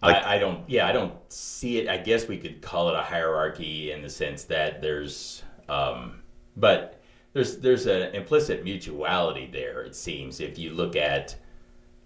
[0.04, 0.68] Like- I, I don't.
[0.68, 1.88] Yeah, I don't see it.
[1.88, 6.22] I guess we could call it a hierarchy in the sense that there's, um,
[6.56, 7.00] but
[7.32, 9.82] there's there's an implicit mutuality there.
[9.82, 11.34] It seems if you look at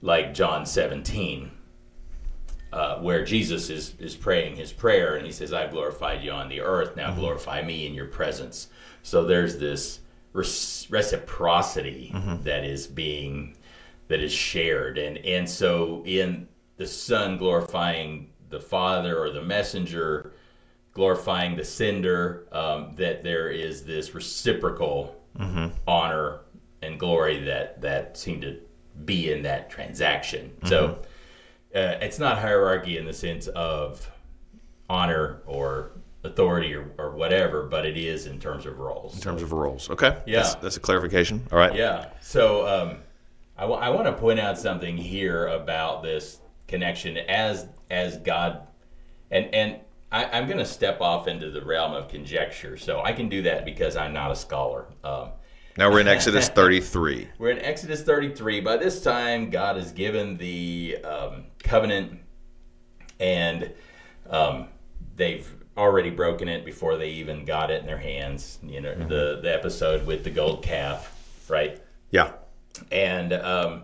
[0.00, 1.50] like John 17,
[2.72, 6.48] uh, where Jesus is is praying his prayer and he says, "I've glorified you on
[6.48, 6.96] the earth.
[6.96, 8.68] Now glorify me in your presence."
[9.02, 10.00] So there's this
[10.88, 12.10] reciprocity
[12.44, 13.56] that is being
[14.08, 16.46] that is shared and and so in
[16.78, 20.32] the son glorifying the father or the messenger
[20.94, 25.14] glorifying the sender um, that there is this reciprocal
[25.86, 26.40] honor
[26.82, 28.58] and glory that that seem to
[29.04, 30.98] be in that transaction so
[31.74, 34.10] uh, it's not hierarchy in the sense of
[34.90, 35.90] honor or
[36.24, 39.88] authority or, or whatever but it is in terms of roles In terms of roles.
[39.90, 40.16] Okay.
[40.26, 40.42] Yeah.
[40.42, 41.46] That's, that's a clarification.
[41.52, 41.74] All right.
[41.74, 42.06] yeah.
[42.20, 42.96] So um,
[43.56, 48.66] I want to point out something here about this connection as as God,
[49.30, 49.76] and and
[50.12, 52.76] I, I'm going to step off into the realm of conjecture.
[52.76, 54.86] So I can do that because I'm not a scholar.
[55.04, 55.30] Um,
[55.76, 57.28] Now we're in Exodus 33.
[57.38, 58.60] we're in Exodus 33.
[58.60, 62.20] By this time, God has given the um, covenant,
[63.20, 63.70] and
[64.30, 64.68] um,
[65.16, 68.58] they've already broken it before they even got it in their hands.
[68.62, 71.80] You know, the the episode with the gold calf, right?
[72.10, 72.32] Yeah.
[72.90, 73.82] and um,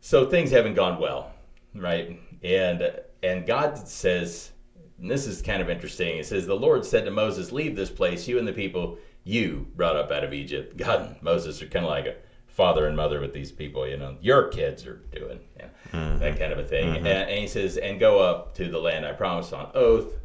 [0.00, 1.29] so things haven't gone well,
[1.74, 2.18] right?
[2.42, 2.90] And
[3.22, 4.52] and God says,
[5.00, 6.18] and this is kind of interesting.
[6.18, 9.66] It says the Lord said to Moses, "Leave this place, you and the people you
[9.76, 12.16] brought up out of Egypt." God and Moses are kind of like a
[12.48, 14.16] father and mother with these people, you know.
[14.20, 16.38] Your kids are doing yeah, that mm-hmm.
[16.38, 16.88] kind of a thing.
[16.88, 17.06] Mm-hmm.
[17.06, 20.18] And, and he says, "And go up to the land I promised on oath.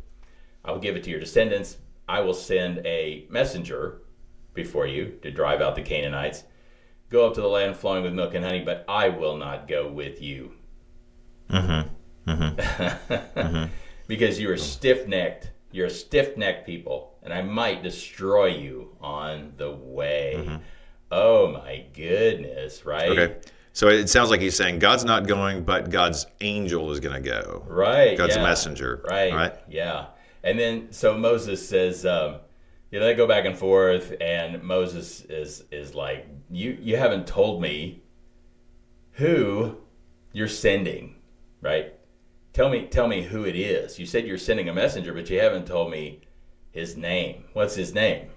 [0.63, 1.77] I will give it to your descendants.
[2.07, 4.01] I will send a messenger
[4.53, 6.43] before you to drive out the Canaanites."
[7.09, 9.87] Go up to the land flowing with milk and honey, but I will not go
[9.87, 10.53] with you.
[11.49, 12.29] Mm-hmm.
[12.29, 13.39] Mm-hmm.
[13.39, 13.65] Mm-hmm.
[14.07, 15.51] because you are stiff necked.
[15.71, 20.59] You're a stiff necked people, and I might destroy you on the way.
[21.11, 23.09] Oh my goodness, right?
[23.09, 23.35] Okay.
[23.73, 27.29] So it sounds like he's saying God's not going, but God's angel is going to
[27.29, 27.65] go.
[27.67, 28.17] Right.
[28.17, 28.43] God's yeah.
[28.43, 29.03] messenger.
[29.09, 29.33] Right.
[29.33, 29.53] Right.
[29.67, 30.07] Yeah.
[30.43, 32.37] And then so Moses says, um,
[32.91, 37.27] you know, they go back and forth, and Moses is is like, you you haven't
[37.27, 38.03] told me
[39.13, 39.75] who
[40.31, 41.14] you're sending,
[41.65, 41.93] right?
[42.53, 43.99] Tell me tell me who it is.
[43.99, 46.21] You said you're sending a messenger, but you haven't told me
[46.71, 47.43] his name.
[47.53, 48.29] What's his name?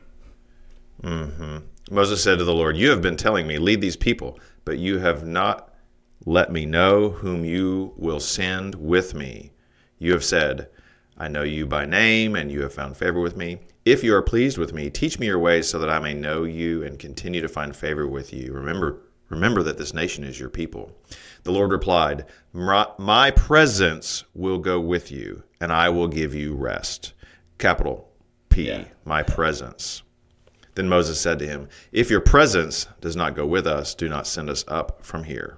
[1.02, 1.58] Mm-hmm.
[1.90, 4.98] Moses said to the Lord, You have been telling me, lead these people, but you
[4.98, 5.74] have not
[6.24, 9.52] let me know whom you will send with me.
[9.98, 10.68] You have said,
[11.16, 13.58] I know you by name, and you have found favor with me.
[13.84, 16.44] If you are pleased with me, teach me your ways so that I may know
[16.44, 18.52] you and continue to find favor with you.
[18.52, 20.92] Remember, remember that this nation is your people.
[21.48, 27.14] The Lord replied, My presence will go with you, and I will give you rest.
[27.56, 28.06] Capital
[28.50, 28.84] P P, Yeah.
[29.06, 30.02] my presence.
[30.74, 34.26] Then Moses said to him, If your presence does not go with us, do not
[34.26, 35.56] send us up from here.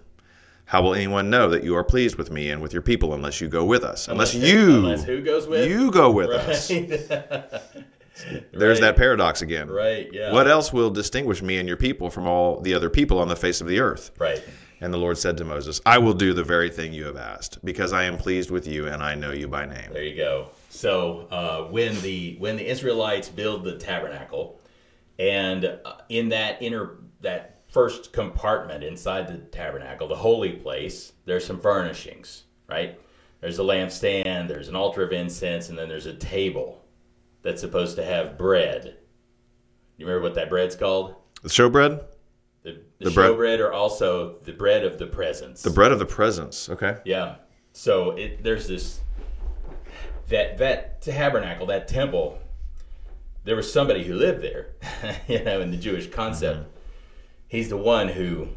[0.66, 3.40] How will anyone know that you are pleased with me and with your people unless
[3.40, 4.07] you go with us?
[4.07, 5.68] Unless, Unless- you unless who goes with?
[5.68, 6.38] you go with right.
[6.50, 6.68] us.
[8.53, 8.81] There's Right.
[8.83, 9.68] that paradox again.
[9.68, 10.09] Right.
[10.12, 10.33] Yeah.
[10.33, 13.35] What else will distinguish me and your people from all the other people on the
[13.35, 14.12] face of the earth?
[14.20, 14.40] Right.
[14.81, 17.62] And the Lord said to Moses, I will do the very thing you have asked,
[17.64, 19.93] because I am pleased with you and I know you by name.
[19.93, 20.49] There you go.
[20.71, 24.59] So uh, when the when the Israelites build the tabernacle,
[25.19, 31.45] and uh, in that inner that first compartment inside the tabernacle, the holy place, there's
[31.45, 32.99] some furnishings, right?
[33.40, 36.83] There's a lampstand, there's an altar of incense, and then there's a table
[37.43, 38.97] that's supposed to have bread.
[39.97, 41.14] You remember what that bread's called?
[41.43, 42.05] The showbread?
[42.62, 45.62] The, the, The bread- showbread, or also the bread of the presence.
[45.62, 46.68] The bread of the presence.
[46.68, 46.99] Okay.
[47.05, 47.37] Yeah.
[47.73, 49.01] So it, there's this
[50.29, 52.38] that that tabernacle, that temple.
[53.44, 54.68] There was somebody who lived there,
[55.29, 56.61] you know, in the Jewish concept.
[56.61, 56.70] Mm-hmm.
[57.49, 58.49] He's the one who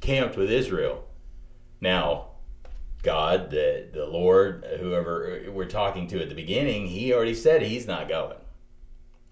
[0.00, 1.04] camped with Israel.
[1.80, 2.28] Now,
[3.02, 7.86] God, the the Lord, whoever we're talking to at the beginning, he already said he's
[7.86, 8.36] not going.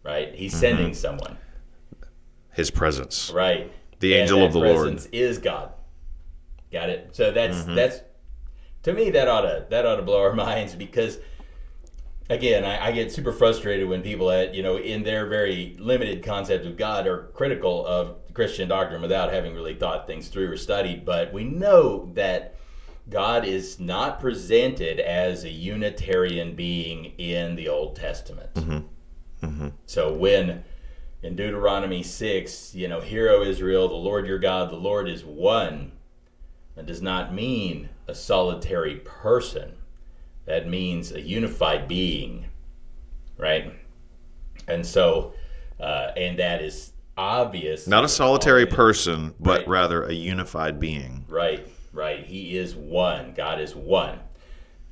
[0.02, 0.34] Right?
[0.34, 0.94] He's sending mm-hmm.
[0.94, 1.38] someone.
[2.52, 3.30] His presence.
[3.30, 3.72] Right.
[4.00, 5.06] The angel of the Lord.
[5.12, 5.72] is God.
[6.72, 7.10] Got it.
[7.12, 7.74] So that's mm-hmm.
[7.74, 8.00] that's
[8.82, 11.18] to me that ought to that ought to blow our minds because
[12.28, 16.22] again I, I get super frustrated when people at you know in their very limited
[16.22, 20.56] concept of God are critical of Christian doctrine without having really thought things through or
[20.56, 21.04] studied.
[21.04, 22.54] But we know that
[23.10, 28.52] God is not presented as a Unitarian being in the Old Testament.
[28.54, 29.46] Mm-hmm.
[29.46, 29.68] Mm-hmm.
[29.86, 30.62] So when
[31.22, 35.24] in Deuteronomy 6, you know, Hear, O Israel, the Lord your God, the Lord is
[35.24, 35.92] one.
[36.76, 39.72] That does not mean a solitary person.
[40.44, 42.46] That means a unified being,
[43.36, 43.74] right?
[44.68, 45.34] And so,
[45.80, 47.88] uh, and that is obvious.
[47.88, 49.30] Not a solitary person.
[49.30, 49.68] person, but Right.
[49.68, 51.24] rather a unified being.
[51.28, 52.24] Right, right.
[52.24, 53.34] He is one.
[53.36, 54.20] God is one.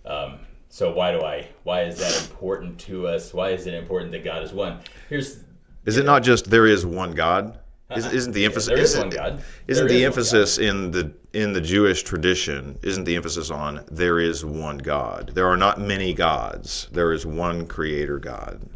[0.05, 1.47] Um, so why do I?
[1.62, 3.33] Why is that important to us?
[3.33, 4.81] Why is it important that God is one?
[5.09, 5.45] Here's
[5.87, 7.59] Is it not just there is one God?
[7.94, 8.72] Isn't, isn't the emphasis?
[8.72, 9.42] is isn't- one God.
[9.68, 12.79] Isn't the is emphasis in the in the Jewish tradition?
[12.83, 15.31] Isn't the emphasis on there is one God?
[15.35, 16.88] There are not many gods.
[16.90, 18.68] There is one Creator God,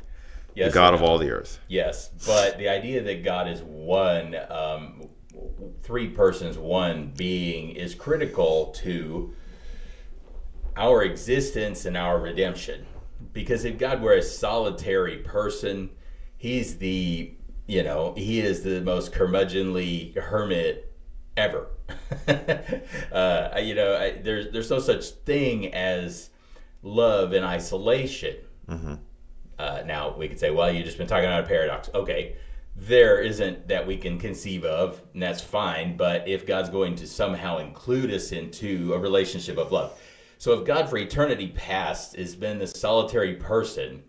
[0.54, 1.58] yes, the God of all the earth.
[1.66, 5.08] Yes, but the idea that God is one, um,
[5.82, 9.34] three persons, one being, is critical to
[10.76, 12.86] our existence and our redemption.
[13.32, 15.90] Because if God were a solitary person,
[16.40, 17.30] he's the,
[17.66, 20.90] you know, he is the most curmudgeonly hermit
[21.36, 21.68] ever.
[23.12, 26.30] uh, you know, I, there's there's no such thing as
[26.82, 28.36] love in isolation.
[29.58, 31.90] Uh, now we could say, well, you've just been talking about a paradox.
[31.94, 32.36] Okay,
[32.74, 35.94] there isn't that we can conceive of, and that's fine.
[35.94, 40.00] But if God's going to somehow include us into a relationship of love,
[40.38, 44.02] so if God for eternity past has been this solitary person,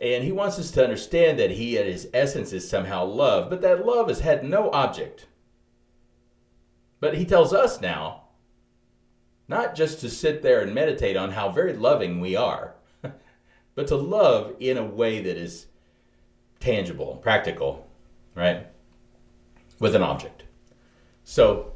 [0.00, 3.60] and He wants us to understand that He at His essence is somehow love, but
[3.62, 5.26] that love has had no object.
[7.00, 8.24] But He tells us now,
[9.48, 12.74] not just to sit there and meditate on how very loving we are
[13.74, 15.66] but to love in a way that is
[16.60, 17.88] tangible, practical,
[18.34, 18.66] right?
[19.78, 20.44] With an object.
[21.24, 21.72] So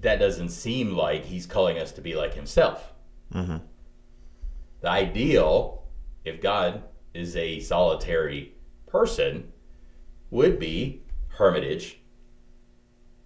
[0.00, 2.92] that doesn't seem like he's calling us to be like himself.
[3.32, 3.58] Mm-hmm.
[4.80, 5.84] The ideal,
[6.24, 6.82] if God
[7.14, 8.54] is a solitary
[8.86, 9.52] person,
[10.30, 11.98] would be hermitage,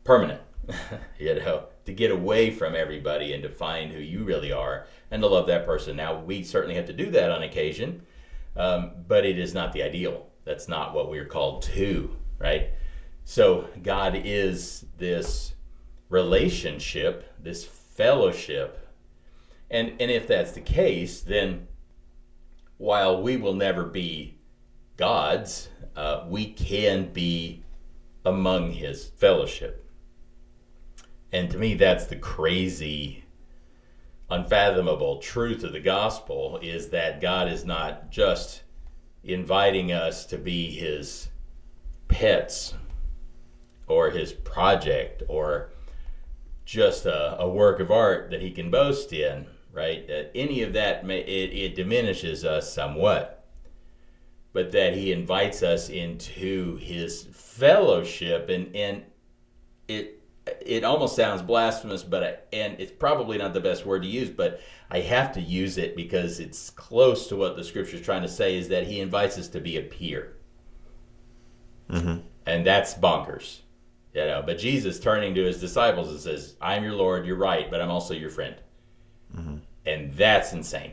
[0.05, 0.41] permanent,
[1.19, 5.23] you know, to get away from everybody and to find who you really are and
[5.23, 5.97] to love that person.
[5.97, 8.03] Now, we certainly have to do that on occasion,
[8.57, 10.27] um, but it is not the ideal.
[10.45, 12.71] That's not what we're called to, right?
[13.25, 15.55] So, God is this
[16.09, 18.89] relationship, this fellowship.
[19.71, 21.67] And, and if that's the case, then
[22.79, 24.37] while we will never be
[24.97, 27.63] gods, uh, we can be
[28.25, 29.85] among his fellowship.
[31.33, 33.25] And to me, that's the crazy,
[34.31, 38.63] unfathomable truth of the gospel is that God is not just
[39.25, 41.29] inviting us to be his
[42.09, 42.75] pets
[43.87, 45.71] or his project or
[46.65, 50.07] just a, a work of art that he can boast in, right?
[50.09, 53.45] That any of that, may, it, it diminishes us somewhat.
[54.53, 59.05] But that he invites us into his fellowship and, and
[59.87, 60.23] it
[60.65, 64.31] it almost sounds blasphemous, but I, and it's probably not the best word to use,
[64.31, 64.61] but
[64.91, 68.29] I have to use it because it's close to what the scripture is trying to
[68.29, 70.37] say is that he invites us to be a peer.
[71.91, 72.21] Mm-hmm.
[72.47, 73.61] And that's bonkers.
[74.15, 77.69] You know, but Jesus turning to his disciples and says, I'm your Lord, you're right,
[77.69, 78.55] but I'm also your friend.
[79.35, 79.57] Mm-hmm.
[79.87, 80.93] And that's insane,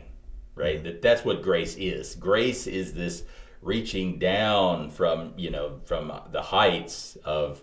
[0.54, 0.82] right?
[0.82, 2.14] That that's what grace is.
[2.14, 3.24] Grace is this
[3.60, 7.62] reaching down from, you know, from the heights of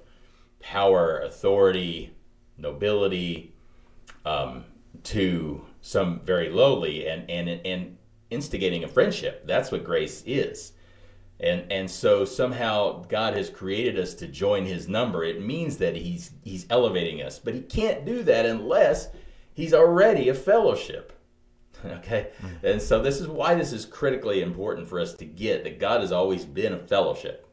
[0.60, 2.13] power, authority,
[2.57, 3.53] nobility,
[4.25, 4.65] um,
[5.03, 7.97] to some very lowly and, and and
[8.29, 9.45] instigating a friendship.
[9.45, 10.73] That's what grace is.
[11.39, 15.23] And and so somehow God has created us to join his number.
[15.23, 17.39] It means that he's he's elevating us.
[17.39, 19.10] But he can't do that unless
[19.53, 21.13] he's already a fellowship.
[21.83, 22.29] Okay?
[22.43, 22.65] Mm-hmm.
[22.67, 26.01] And so this is why this is critically important for us to get that God
[26.01, 27.47] has always been a fellowship.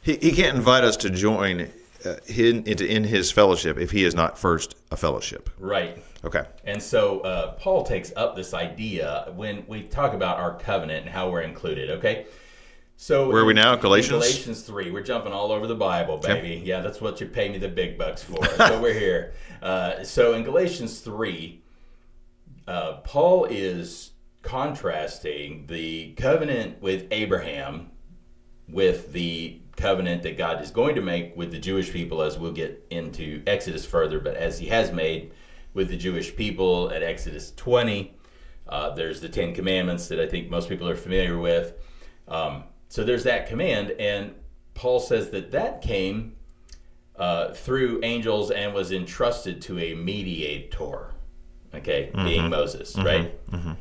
[0.00, 1.68] He, he can't invite us to join
[2.06, 5.50] uh, in, into in his fellowship if he is not first a fellowship.
[5.58, 6.02] Right.
[6.24, 6.44] Okay.
[6.64, 11.14] And so uh, Paul takes up this idea when we talk about our covenant and
[11.14, 11.90] how we're included.
[11.90, 12.26] Okay.
[13.00, 13.76] So where are we now?
[13.76, 14.10] Galatians.
[14.10, 14.90] Galatians three.
[14.90, 16.60] We're jumping all over the Bible, baby.
[16.64, 18.44] Yeah, that's what you pay me the big bucks for.
[18.56, 19.34] so we're here.
[19.62, 21.62] Uh, so in Galatians three,
[22.66, 24.10] uh, Paul is
[24.42, 27.92] contrasting the covenant with Abraham
[28.68, 32.50] with the covenant that God is going to make with the Jewish people, as we'll
[32.50, 35.32] get into Exodus further, but as He has made
[35.72, 38.12] with the Jewish people at Exodus 20.
[38.68, 41.74] Uh, there's the Ten Commandments that I think most people are familiar with.
[42.26, 44.34] Um, so there's that command, and
[44.74, 46.36] Paul says that that came
[47.16, 51.12] uh, through angels and was entrusted to a mediator,
[51.74, 52.24] okay, mm-hmm.
[52.24, 53.06] being Moses, mm-hmm.
[53.06, 53.50] right?
[53.50, 53.72] Mm-hmm.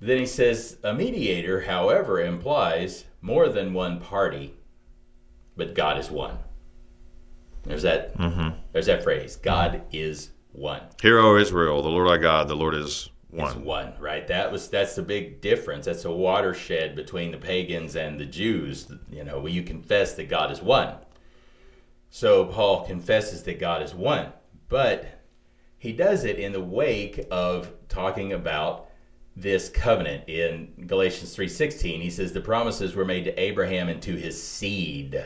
[0.00, 4.54] Then he says a mediator, however, implies more than one party,
[5.56, 6.38] but God is one.
[7.62, 8.16] There's that.
[8.18, 8.56] Mm-hmm.
[8.72, 9.36] There's that phrase.
[9.36, 10.82] God is one.
[11.00, 13.64] Hear, O Israel, the Lord our God, the Lord is one.
[13.64, 14.26] One, right?
[14.28, 15.86] That was that's the big difference.
[15.86, 18.90] That's a watershed between the pagans and the Jews.
[19.10, 20.94] You know, where you confess that God is one.
[22.10, 24.32] So Paul confesses that God is one,
[24.68, 25.06] but
[25.78, 28.88] he does it in the wake of talking about
[29.36, 32.00] this covenant in Galatians 3:16.
[32.00, 35.24] He says the promises were made to Abraham and to his seed.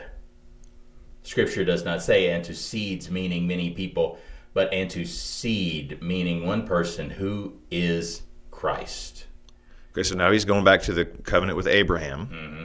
[1.21, 4.17] Scripture does not say and to seeds meaning many people
[4.53, 9.25] but and to seed, meaning one person who is Christ.
[9.91, 12.63] Okay, so now he's going back to the covenant with Abraham, mm-hmm.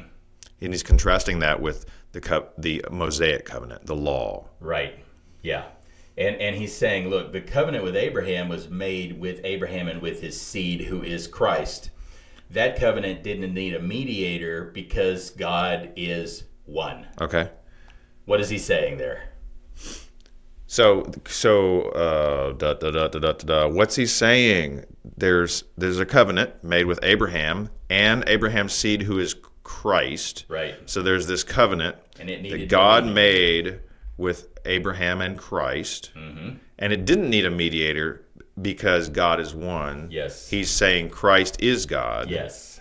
[0.61, 4.47] and he's contrasting that with the co- the Mosaic covenant, the law.
[4.61, 5.05] Right.
[5.43, 5.65] Yeah.
[6.17, 10.21] And and he's saying, look, the covenant with Abraham was made with Abraham and with
[10.21, 11.91] his seed, who is Christ.
[12.51, 17.07] That covenant didn't need a mediator because God is one.
[17.21, 17.51] Okay.
[18.27, 19.31] What is he saying there?
[20.75, 24.85] So so uh, da, da, da, what's he saying?
[25.17, 30.47] There's there's a covenant made with Abraham and Abraham's seed, who is Christ.
[30.49, 30.75] Right.
[30.87, 33.83] So there's this covenant that God made
[34.17, 36.57] with Abraham and Christ, mm-hmm.
[36.81, 38.25] and it didn't need a mediator
[38.61, 40.09] because God is one.
[40.11, 40.51] Yes.
[40.51, 42.31] He's saying Christ is God.
[42.31, 42.81] Yes.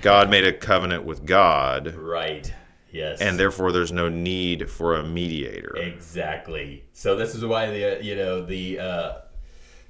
[0.00, 1.96] God made a covenant with God.
[1.96, 2.54] Right.
[2.92, 3.22] Yes.
[3.22, 5.74] And therefore, there's no need for a mediator.
[5.76, 6.84] Exactly.
[6.92, 9.12] So this is why the you know the uh,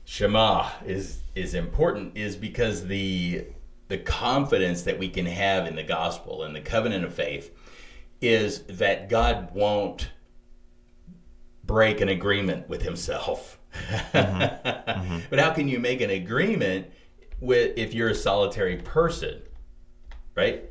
[0.04, 3.44] Shema is is important is because the
[3.88, 7.54] the confidence that we can have in the gospel and the covenant of faith
[8.20, 10.10] is that God won't
[11.64, 13.58] break an agreement with Himself.
[13.72, 14.68] Mm-hmm.
[14.92, 15.18] Mm-hmm.
[15.30, 16.86] but how can you make an agreement
[17.40, 19.40] with if you're a solitary person,
[20.36, 20.64] right?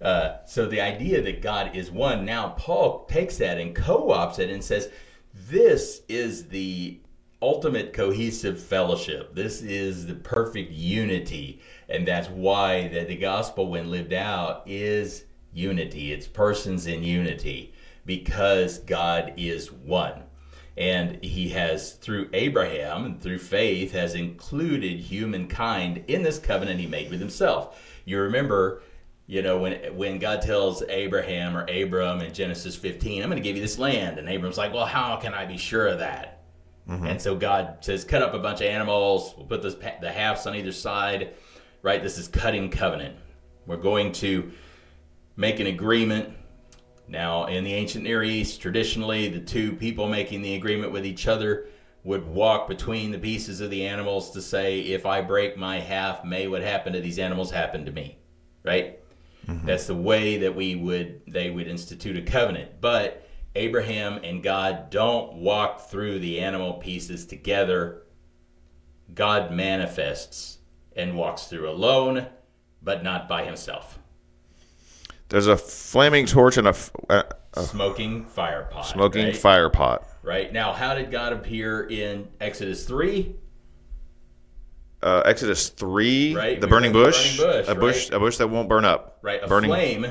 [0.00, 4.38] Uh, so the idea that God is one, now Paul takes that and co opts
[4.38, 4.90] it and says,
[5.34, 6.98] this is the
[7.42, 9.34] ultimate cohesive fellowship.
[9.34, 11.60] This is the perfect unity.
[11.88, 16.12] And that's why that the gospel, when lived out, is unity.
[16.12, 17.72] It's persons in unity
[18.06, 20.22] because God is one.
[20.76, 26.86] And he has, through Abraham and through faith, has included humankind in this covenant he
[26.86, 27.82] made with himself.
[28.04, 28.82] You remember
[29.30, 33.48] you know, when when God tells Abraham or Abram in Genesis 15, I'm going to
[33.48, 36.42] give you this land, and Abram's like, well, how can I be sure of that?
[36.88, 37.06] Mm-hmm.
[37.06, 39.34] And so God says, cut up a bunch of animals.
[39.36, 41.34] We'll put this, the halves on either side.
[41.80, 42.02] Right?
[42.02, 43.14] This is cutting covenant.
[43.66, 44.50] We're going to
[45.36, 46.34] make an agreement.
[47.06, 51.28] Now, in the ancient Near East, traditionally, the two people making the agreement with each
[51.28, 51.68] other
[52.02, 56.24] would walk between the pieces of the animals to say, if I break my half,
[56.24, 58.18] may what happened to these animals happen to me.
[58.64, 58.99] Right?
[59.50, 59.66] Mm-hmm.
[59.66, 62.80] That's the way that we would they would institute a covenant.
[62.80, 63.26] But
[63.56, 68.02] Abraham and God don't walk through the animal pieces together.
[69.14, 70.58] God manifests
[70.94, 72.26] and walks through alone,
[72.82, 73.98] but not by himself.
[75.28, 76.74] There's a flaming torch and a,
[77.08, 77.22] uh,
[77.54, 78.86] a Smoking fire pot.
[78.86, 79.36] smoking right?
[79.36, 80.06] fire pot.
[80.22, 80.52] Right.
[80.52, 83.34] Now, how did God appear in Exodus 3?
[85.02, 88.16] Uh, Exodus three, Right, the we burning bush, burning bush, a bush, right?
[88.16, 89.42] a bush that won't burn up, Right.
[89.42, 90.06] A burning flame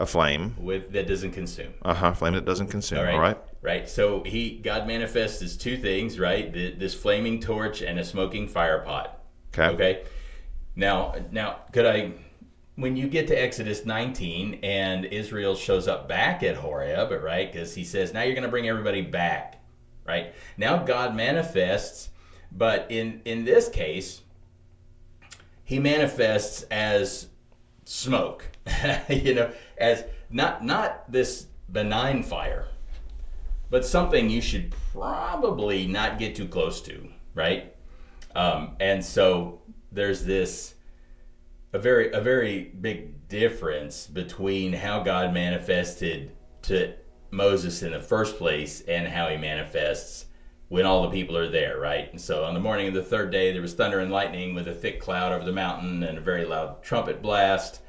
[0.00, 1.74] a flame, with that doesn't consume.
[1.82, 2.98] uh huh, flame that doesn't consume.
[2.98, 3.14] All right.
[3.14, 3.88] All right, Right.
[3.88, 6.52] So he God manifests as two things, right?
[6.52, 9.20] The, this flaming torch and a smoking fire pot.
[9.52, 10.02] okay, Okay.
[10.76, 12.12] Now, now, could I?
[12.76, 17.52] When you get to Exodus 19 and Israel shows up back at Horeb, right?
[17.52, 19.60] Because he says, now you're going to bring everybody back,
[20.06, 20.32] right?
[20.56, 22.10] Now God manifests,
[22.52, 24.22] but in in this case,
[25.64, 27.28] he manifests as
[27.84, 28.44] smoke,
[29.08, 32.68] you know, as not not this benign fire,
[33.70, 37.74] but something you should probably not get too close to, right?
[38.34, 39.60] Um, and so
[39.92, 40.74] there's this
[41.72, 46.32] a very a very big difference between how God manifested
[46.62, 46.94] to
[47.30, 50.26] Moses in the first place and how he manifests
[50.68, 52.10] when all the people are there, right?
[52.10, 54.68] And so on the morning of the third day there was thunder and lightning with
[54.68, 57.80] a thick cloud over the mountain and a very loud trumpet blast.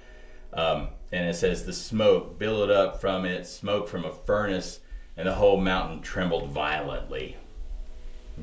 [0.54, 4.80] Um, and it says the smoke billowed up from it, smoke from a furnace,
[5.18, 7.36] and the whole mountain trembled violently.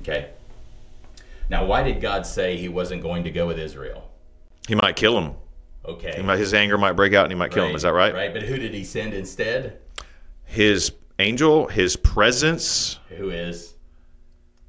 [0.01, 0.31] Okay.
[1.49, 4.11] Now, why did God say he wasn't going to go with Israel?
[4.67, 5.35] he might kill him.
[5.85, 6.15] Okay.
[6.17, 7.77] He might, his anger might break out and he might kill him.
[7.77, 8.13] Is that right?
[8.13, 9.79] Right, but who did he send instead?
[10.45, 13.75] His angel, his presence, Who is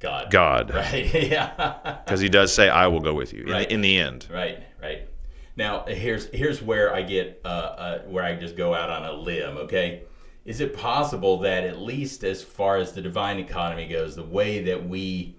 [0.00, 0.30] God.
[0.30, 1.98] God, Right, yeah.
[2.04, 3.68] because he does say, "I will go with you." In, Right.
[3.68, 5.08] the, in the end, right, right.
[5.56, 9.12] Now, here's here's where I get uh, uh, where I just go out on a
[9.12, 9.56] limb.
[9.58, 10.02] Okay,
[10.44, 14.62] is it possible that at least as far as the divine economy goes, the way
[14.64, 15.34] that we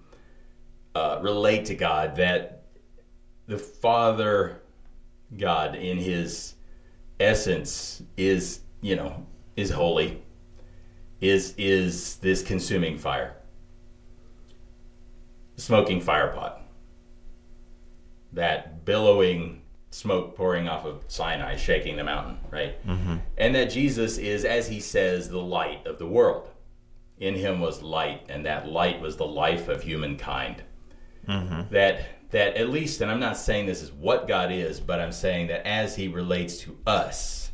[0.94, 2.64] uh, relate to God, that
[3.46, 4.60] the Father
[5.38, 6.54] God in His
[7.18, 10.22] essence is you know is holy,
[11.22, 13.36] is is this consuming fire,
[15.60, 16.60] smoking fire pot
[18.32, 22.84] that billowing smoke pouring off of Sinai, shaking the mountain, right?
[22.86, 23.16] Mm-hmm.
[23.38, 26.48] And that Jesus is, as he says, the light of the world.
[27.18, 30.62] In him was light, and that light was the life of humankind.
[31.70, 35.12] That that at least, and I'm not saying this is what God is, but I'm
[35.12, 37.50] saying that as He relates to us,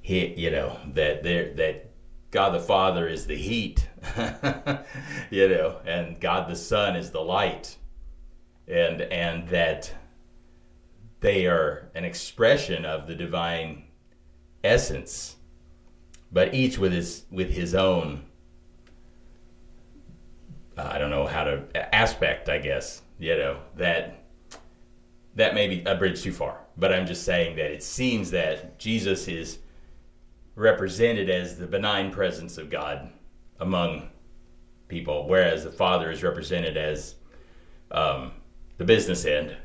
[0.00, 1.91] He, you know, that there that
[2.32, 3.88] God the Father is the heat,
[5.30, 7.76] you know, and God the Son is the light.
[8.66, 9.94] And and that
[11.20, 13.84] they are an expression of the divine
[14.64, 15.36] essence
[16.30, 18.24] but each with his with his own
[20.78, 24.22] uh, I don't know how to aspect I guess you know that
[25.34, 26.58] that may be a bridge too far.
[26.76, 29.58] But I'm just saying that it seems that Jesus is
[30.54, 33.10] represented as the benign presence of God
[33.60, 34.08] among
[34.88, 37.14] people whereas the Father is represented as
[37.90, 38.32] um,
[38.76, 39.56] the business end,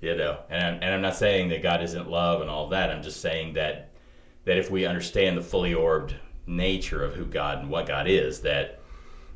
[0.00, 0.38] you know.
[0.50, 2.90] And I'm, and I'm not saying that God isn't love and all that.
[2.90, 3.90] I'm just saying that
[4.44, 6.14] that if we understand the fully orbed
[6.46, 8.80] nature of who God and what God is, that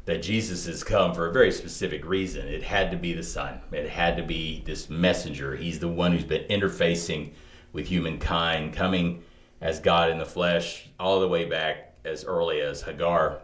[0.04, 2.46] that Jesus has come for a very specific reason.
[2.48, 3.60] It had to be the Son.
[3.72, 5.56] It had to be this messenger.
[5.56, 7.32] He's the one who's been interfacing
[7.72, 9.22] with humankind, coming
[9.60, 13.38] as God in the flesh, all the way back as early as Hagar.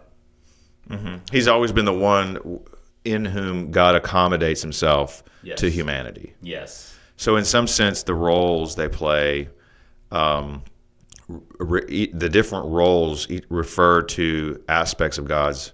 [1.33, 2.61] he's always been the one
[3.05, 5.59] in whom God accommodates himself Yes.
[5.61, 6.35] to humanity.
[6.43, 6.97] Yes.
[7.17, 9.49] So, in some sense, the roles they play,
[10.11, 10.63] um,
[11.59, 15.73] re- the different roles refer to aspects of God's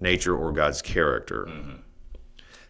[0.00, 1.46] nature or God's character.
[1.50, 1.72] Mm-hmm.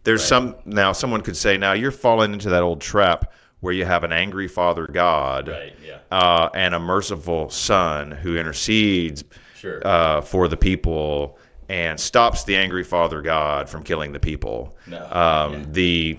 [0.05, 0.93] There's some now.
[0.93, 4.49] Someone could say, "Now you're falling into that old trap where you have an angry
[4.49, 5.75] Father God Right.
[5.87, 5.99] Yeah.
[6.11, 9.23] uh, and a merciful Son who intercedes
[9.57, 9.87] Sure.
[9.87, 11.39] uh, for the people
[11.69, 14.99] and stops the angry Father God from killing the people." No.
[15.11, 15.65] Um, Yeah.
[15.71, 16.19] The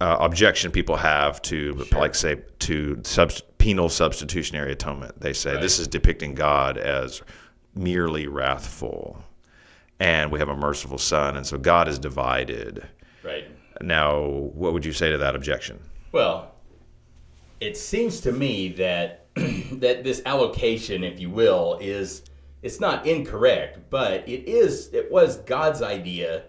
[0.00, 5.20] uh, objection people have to, like, say, to subst- penal substitutionary atonement.
[5.20, 7.22] They say this is depicting God as
[7.74, 9.20] merely wrathful,
[9.98, 12.86] and we have a merciful Son, and so God is divided.
[13.24, 13.46] right.
[13.80, 15.78] Now, what would you say to that objection?
[16.12, 16.54] Well,
[17.60, 22.22] it seems to me that that this allocation, if you will, is
[22.62, 26.44] it's not incorrect, but it is it was God's idea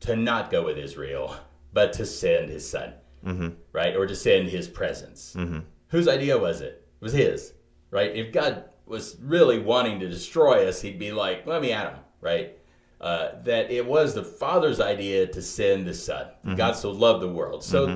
[0.00, 1.36] to not go with Israel,
[1.72, 2.92] but to send His Son,
[3.24, 3.48] mm-hmm.
[3.72, 5.34] right, or to send His presence.
[5.36, 5.60] Mm-hmm.
[5.88, 6.86] Whose idea was it?
[7.00, 7.54] It was His,
[7.90, 8.14] right?
[8.14, 12.00] If God was really wanting to destroy us, he'd be like, "Let me at him,"
[12.20, 12.58] right?
[13.00, 16.28] Uh, that it was the Father's idea to send the Son.
[16.56, 17.62] God so loved the world.
[17.62, 17.86] So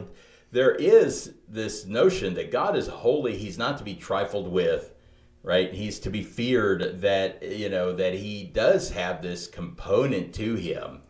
[0.50, 4.94] there is this notion that God is holy; He's not to be trifled with,
[5.42, 5.72] right?
[5.72, 7.00] He's to be feared.
[7.00, 11.02] That you know that He does have this component to Him,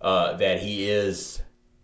[0.00, 1.42] uh, that He is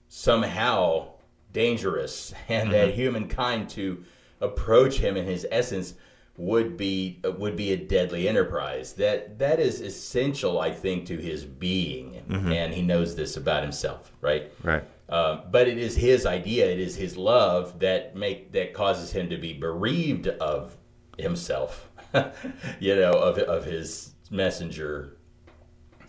[0.09, 1.13] somehow
[1.53, 4.05] dangerous, and that humankind to
[4.41, 5.95] approach Him in His essence
[6.39, 8.95] would be would be a deadly enterprise.
[8.95, 12.23] That that is essential, I think, to his being,
[12.53, 14.53] and he knows this about himself, right?
[14.63, 14.85] Right.
[15.09, 19.29] Um, but it is his idea, it is his love that make that causes him
[19.31, 20.77] to be bereaved of
[21.19, 21.91] himself,
[22.81, 25.17] you know, of of his messenger,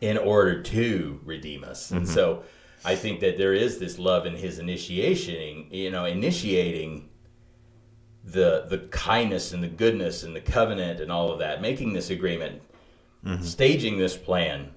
[0.01, 1.91] in order to redeem us.
[1.91, 2.43] And so,
[2.85, 7.08] I think that there is this love in his initiating, you know, initiating
[8.23, 12.09] the the kindness and the goodness and the covenant and all of that, making this
[12.09, 12.61] agreement,
[13.41, 14.71] staging this plan.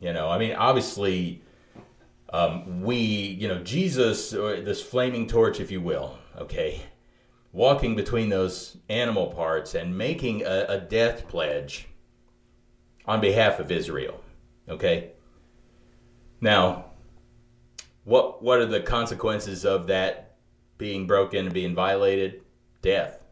[0.00, 1.42] You know, I mean, obviously,
[2.30, 6.82] um, we, you know, Jesus, or this flaming torch, if you will, okay,
[7.52, 11.88] walking between those animal parts and making a, a death pledge
[13.06, 14.20] on behalf of Israel,
[14.68, 15.12] okay.
[16.40, 16.86] Now,
[18.04, 20.36] what what are the consequences of that
[20.78, 22.42] being broken and being violated?
[22.86, 23.24] Death.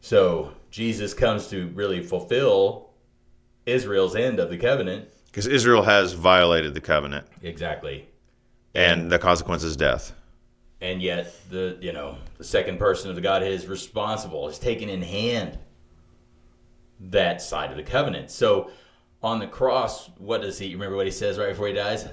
[0.00, 2.90] So Jesus comes to really fulfill
[3.66, 5.08] Israel's end of the covenant.
[5.26, 8.08] Because Israel has violated the covenant, Exactly.
[8.74, 10.12] and the consequence is death.
[10.80, 14.88] And yet the you know, the second person of the Godhead is responsible, is taken
[14.88, 15.56] in hand
[16.98, 18.32] that side of the covenant.
[18.32, 18.72] So
[19.22, 22.08] on the cross, what does he remember what he says right before he dies?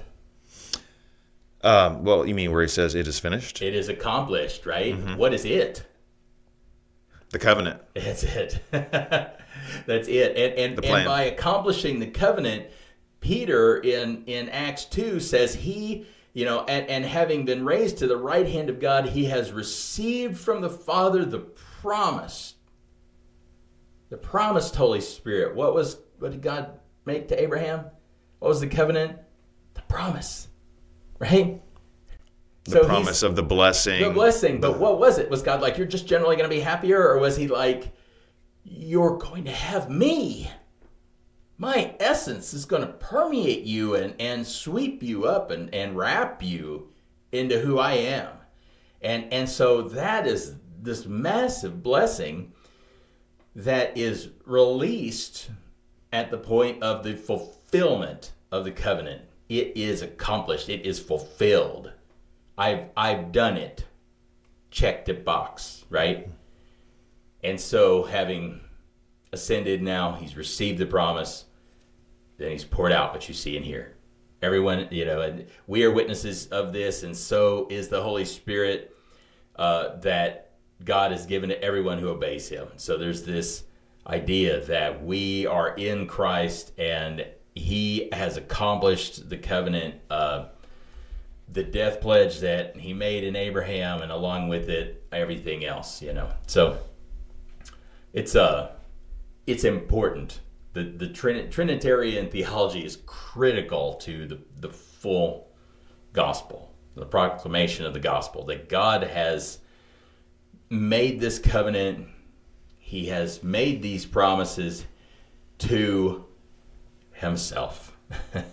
[1.64, 3.62] Um, well, you mean where he says it is finished?
[3.62, 4.94] It is accomplished, right?
[5.16, 5.84] What is it?
[7.30, 7.80] The covenant.
[7.94, 8.60] That's it.
[8.70, 10.36] That's it.
[10.36, 12.66] And and, and by accomplishing the covenant,
[13.20, 18.06] Peter in in Acts two says he, you know, and, and having been raised to
[18.06, 22.54] the right hand of God, he has received from the Father the promise,
[24.10, 25.56] the promised Holy Spirit.
[25.56, 27.86] What was what did God make to Abraham?
[28.38, 29.18] What was the covenant?
[29.72, 30.48] The promise,
[31.24, 31.60] right?
[32.64, 34.02] The promise of the blessing.
[34.02, 34.60] the blessing.
[34.60, 35.28] But what was it?
[35.28, 37.02] Was God like, you're just generally going to be happier?
[37.08, 37.92] Or was he like,
[38.64, 40.50] you're going to have me?
[41.58, 46.42] My essence is going to permeate you and, and sweep you up and, and wrap
[46.42, 46.88] you
[47.32, 48.28] into who I am.
[49.02, 52.52] And, and so that is this massive blessing
[53.54, 55.50] that is released
[56.12, 59.22] at the point of the fulfillment of the covenant.
[59.48, 61.92] It is accomplished, it is fulfilled.
[62.56, 63.84] I've I've done it.
[64.70, 66.28] Check the box, right?
[67.42, 68.60] And so having
[69.32, 71.44] ascended now, he's received the promise,
[72.38, 73.94] then he's poured out what you see and hear.
[74.42, 78.96] Everyone, you know, and we are witnesses of this, and so is the Holy Spirit
[79.56, 80.52] uh, that
[80.84, 82.68] God has given to everyone who obeys him.
[82.76, 83.64] So there's this
[84.06, 87.24] idea that we are in Christ and
[87.54, 90.46] he has accomplished the covenant uh,
[91.52, 96.02] the death pledge that he made in Abraham, and along with it, everything else.
[96.02, 96.78] You know, so
[98.12, 98.72] it's uh
[99.46, 100.40] it's important.
[100.72, 105.48] The the Trin- Trinitarian theology is critical to the the full
[106.12, 109.58] gospel, the proclamation of the gospel that God has
[110.70, 112.08] made this covenant.
[112.78, 114.84] He has made these promises
[115.58, 116.23] to
[117.14, 117.96] himself.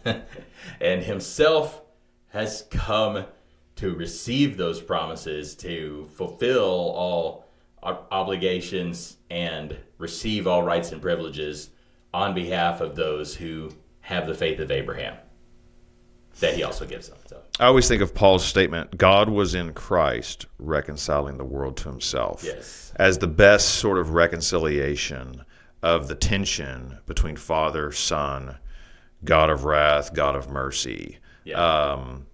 [0.81, 1.81] and himself
[2.29, 3.25] has come
[3.75, 7.45] to receive those promises, to fulfill all
[7.83, 11.69] obligations, and receive all rights and privileges
[12.13, 15.15] on behalf of those who have the faith of Abraham
[16.39, 17.17] that he also gives them.
[17.25, 21.89] So, I always think of Paul's statement God was in Christ reconciling the world to
[21.89, 22.93] himself yes.
[22.95, 25.43] as the best sort of reconciliation
[25.83, 28.57] of the tension between Father, Son,
[29.25, 31.17] God of wrath, God of mercy.
[31.43, 31.57] Yeah.
[31.93, 32.27] Um,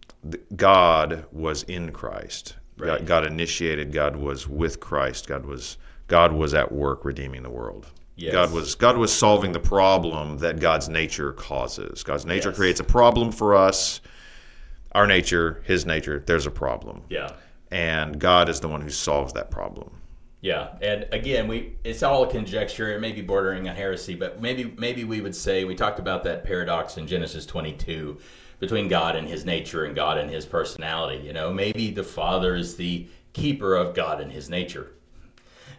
[0.55, 2.55] God was in Christ.
[2.77, 2.99] Right.
[2.99, 3.91] God, God initiated.
[3.91, 5.27] God was with Christ.
[5.27, 5.77] God was
[6.07, 7.87] God was at work redeeming the world.
[8.15, 8.33] Yes.
[8.33, 12.03] God was God was solving the problem that God's nature causes.
[12.03, 12.57] God's nature Yes.
[12.57, 14.01] creates a problem for us.
[14.93, 17.33] Our nature, His nature, there's a problem, yeah.
[17.71, 19.91] and God is the one who solves that problem.
[20.47, 22.95] Yeah, and again, we it's all a conjecture.
[22.95, 26.23] It may be bordering on heresy, but maybe maybe we would say we talked about
[26.23, 28.17] that paradox in Genesis 22
[28.61, 31.21] between God and His nature and God and His personality.
[31.21, 34.93] You know, maybe the Father is the keeper of God and His nature.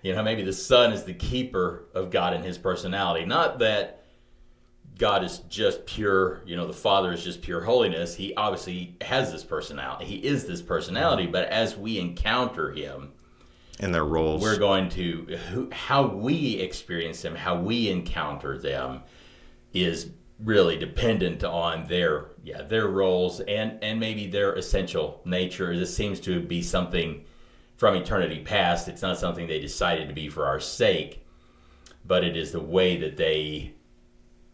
[0.02, 3.24] you know, maybe the Son is the keeper of God and His personality.
[3.24, 4.04] Not that
[4.98, 8.14] God is just pure, you know, the Father is just pure holiness.
[8.14, 10.04] He obviously has this personality.
[10.04, 13.12] He is this personality, but as we encounter Him,
[13.80, 14.42] in their roles.
[14.42, 19.02] we're going to who, how we experience them, how we encounter them,
[19.72, 20.10] is
[20.44, 25.76] really dependent on their yeah their roles and and maybe their essential nature.
[25.76, 27.24] This seems to be something
[27.76, 28.88] from eternity past.
[28.88, 31.24] It's not something they decided to be for our sake,
[32.04, 33.72] but it is the way that they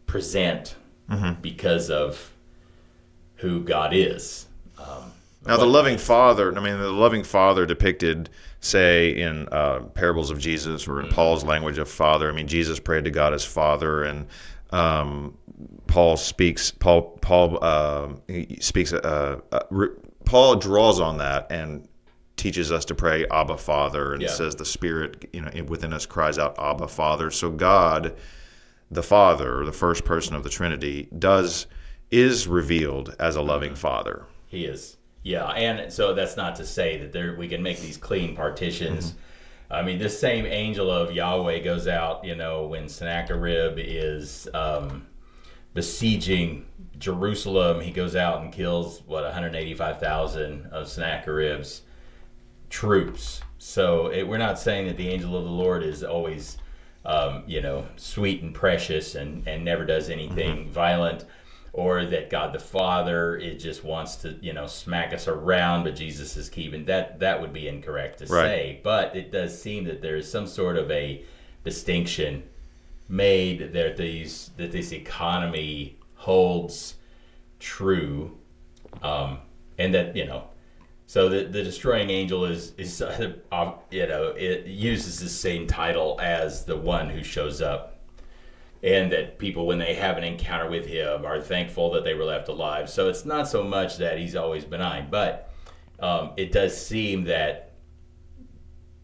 [0.06, 0.76] present
[1.42, 2.32] because of
[3.36, 4.46] who God is.
[4.78, 5.12] Um,
[5.46, 8.30] Now, the loving father, I mean, the loving father depicted,
[8.64, 12.30] say, in uh, parables of Jesus or in Paul's language of father.
[12.30, 14.26] I mean, Jesus prayed to God as father, and
[14.70, 15.36] um,
[15.86, 16.70] Paul speaks.
[16.70, 18.92] Paul Paul uh, he speaks.
[18.92, 19.88] Uh, uh, re,
[20.24, 21.86] Paul draws on that and
[22.36, 24.28] teaches us to pray Abba Father, and Yeah.
[24.28, 27.30] says the Spirit, you know, within us cries out Abba Father.
[27.30, 28.16] So God,
[28.90, 31.66] the Father, the first person of the Trinity, does
[32.10, 34.24] is revealed as a loving Father.
[34.46, 34.96] He is.
[35.24, 39.14] Yeah, and so that's not to say that there we can make these clean partitions.
[39.70, 45.06] I mean, this same angel of Yahweh goes out, you know, when Sennacherib is um,
[45.72, 46.66] besieging
[46.98, 47.80] Jerusalem.
[47.80, 51.82] He goes out and kills what 185,000 of Sennacherib's
[52.68, 53.40] troops.
[53.58, 56.58] So it, we're not saying that the angel of the Lord is always,
[57.06, 61.24] um, you know, sweet and precious and, and never does anything violent,
[61.74, 65.96] or that God the Father it just wants to, you know, smack us around, but
[65.96, 67.18] Jesus is keeping that.
[67.18, 68.42] That would be incorrect to Right.
[68.44, 68.80] say.
[68.84, 71.24] But it does seem that there is some sort of a
[71.64, 72.44] distinction
[73.08, 76.94] made that these that this economy holds
[77.58, 78.38] true,
[79.02, 79.38] um,
[79.76, 80.44] and that you know
[81.06, 83.32] so the, the destroying angel is is uh,
[83.90, 87.93] you know it uses the same title as the one who shows up,
[88.84, 92.24] and that people when they have an encounter with him are thankful that they were
[92.24, 92.88] left alive.
[92.90, 95.50] So it's not so much that he's always benign, but
[96.00, 97.72] um, it does seem that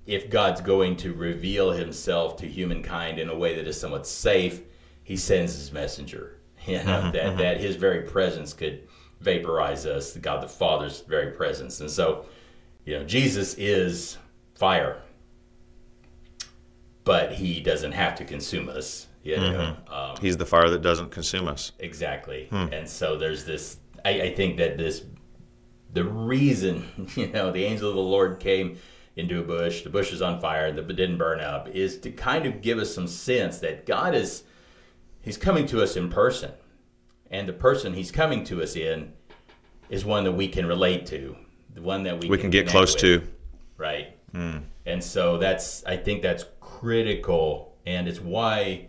[0.06, 4.60] if God's going to reveal Himself to humankind in a way that is somewhat safe,
[5.02, 6.36] He sends His messenger.
[6.66, 8.86] You know that that His very presence could
[9.20, 12.26] vaporize us, God the Father's very presence, and so
[12.84, 14.18] you know Jesus is
[14.56, 15.00] fire,
[17.04, 19.06] but He doesn't have to consume us.
[19.22, 19.92] You know, mm-hmm.
[19.92, 21.72] um, He's the fire that doesn't consume us.
[21.78, 22.46] Exactly.
[22.50, 22.72] Hmm.
[22.72, 25.04] And so there's this I, I think that this
[25.92, 28.78] the reason, you know, the angel of the Lord came
[29.16, 32.46] into a bush, the bush is on fire, the didn't burn up, is to kind
[32.46, 34.44] of give us some sense that God is
[35.20, 36.52] He's coming to us in person.
[37.30, 39.12] And the person he's coming to us in
[39.88, 41.36] is one that we can relate to.
[41.74, 43.28] The one that we, We can get close with to.
[43.76, 44.16] right?
[44.32, 44.58] Hmm.
[44.86, 48.88] And so that's I think that's critical, and it's why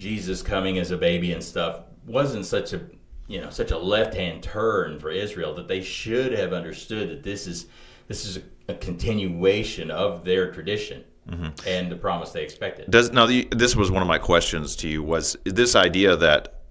[0.00, 2.80] Jesus coming as a baby and stuff wasn't such a
[3.28, 7.22] you know such a left hand turn for Israel that they should have understood that
[7.22, 7.66] this is
[8.08, 11.48] this is a, continuation of their tradition mm-hmm.
[11.66, 12.88] and the promise they expected.
[12.88, 16.62] Does now the, this was one of my questions to you was this idea that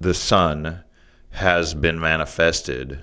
[0.00, 0.84] the Son
[1.30, 3.00] has been manifested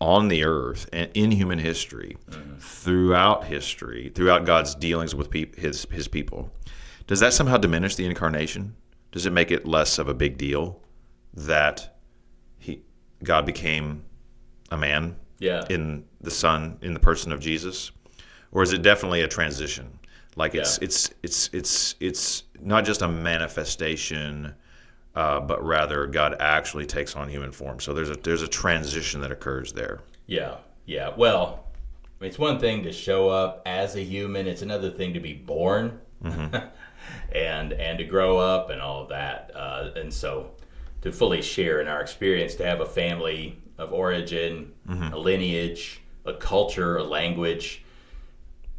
[0.00, 2.56] on the earth and in human history mm-hmm.
[2.58, 6.52] throughout history throughout God's dealings with peop his his people.
[7.06, 8.74] Does that somehow diminish the incarnation?
[9.12, 10.80] Does it make it less of a big deal
[11.34, 11.96] that
[12.58, 12.82] he
[13.22, 14.04] God became
[14.70, 15.64] a man Yeah.
[15.68, 17.90] in the Son in the person of Jesus,
[18.52, 19.98] or is it definitely a transition?
[20.36, 20.84] Like it's Yeah.
[20.86, 24.54] it's it's it's it's not just a manifestation,
[25.14, 27.80] uh, but rather God actually takes on human form.
[27.80, 30.00] So there's a there's a transition that occurs there.
[30.26, 31.12] Yeah, yeah.
[31.16, 31.66] Well,
[32.20, 34.46] it's one thing to show up as a human.
[34.46, 36.00] It's another thing to be born,
[37.32, 39.50] and and to grow up and all of that.
[39.54, 40.50] Uh, and so,
[41.02, 44.72] to fully share in our experience, to have a family of origin,
[45.12, 47.84] a lineage, a culture, a language.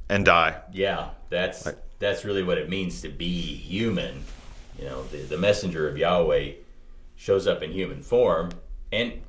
[0.09, 0.61] And die.
[0.71, 1.67] Yeah, that's
[1.99, 4.23] that's really what it means to be human.
[4.77, 6.51] You know, the, the messenger of Yahweh
[7.15, 8.51] shows up in human form,
[8.91, 9.21] and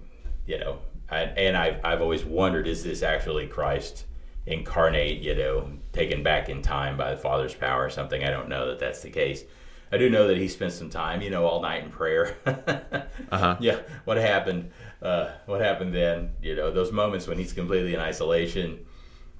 [0.46, 0.78] you know,
[1.10, 4.04] I, and I've I've always wondered: is this actually Christ
[4.46, 5.18] incarnate?
[5.18, 8.24] You know, taken back in time by the Father's power or something?
[8.24, 9.44] I don't know that that's the case.
[9.92, 12.36] I do know that he spent some time, you know, all night in prayer.
[13.32, 13.56] Uh-huh.
[13.58, 14.70] Yeah, what happened?
[15.02, 16.32] Uh, what happened then?
[16.40, 18.86] You know, those moments when he's completely in isolation.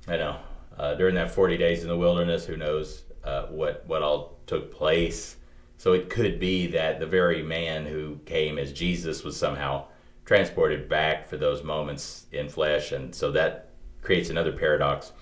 [0.09, 0.39] I know.
[0.77, 4.75] Uh, during that 40 days in the wilderness, who knows uh, what what all took
[4.75, 5.37] place.
[5.79, 9.87] So it could be that the very man who came as Jesus was somehow
[10.25, 13.66] transported back for those moments in flesh, and so that
[14.07, 15.13] creates another paradox.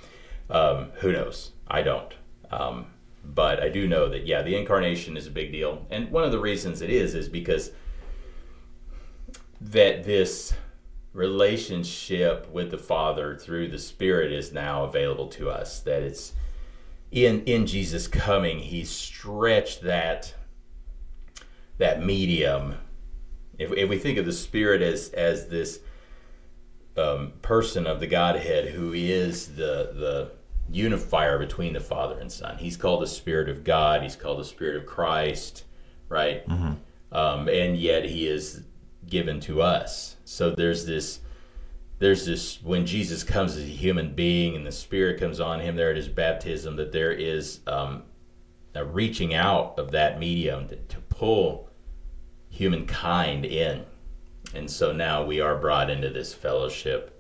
[0.50, 1.52] Um, who knows?
[1.66, 2.12] I don't.
[2.50, 2.86] Um,
[3.24, 6.30] but I do know that yeah, the incarnation is a big deal, and one of
[6.30, 7.70] the reasons it is is because
[9.58, 10.52] that this
[11.14, 15.80] relationship with the Father through the Spirit is now available to us.
[15.80, 16.34] That it's
[17.10, 20.34] in in Jesus coming, He stretched that
[21.78, 22.74] that medium.
[23.58, 25.80] If, if we think of the Spirit as as this
[26.96, 30.30] um, person of the Godhead who is the the
[30.70, 34.02] unifier between the Father and Son, He's called the Spirit of God.
[34.02, 35.64] He's called the Spirit of Christ,
[36.08, 36.46] right?
[36.48, 36.72] Mm-hmm.
[37.16, 38.62] Um, and yet He is
[39.06, 40.16] given to us.
[40.24, 41.20] So there's this
[41.98, 45.76] there's this when Jesus comes as a human being and the Spirit comes on him
[45.76, 48.02] there at his baptism that there is um,
[48.74, 51.70] a reaching out of that medium to, to pull
[52.48, 53.84] humankind in.
[54.54, 57.10] And so now we are brought into this fellowship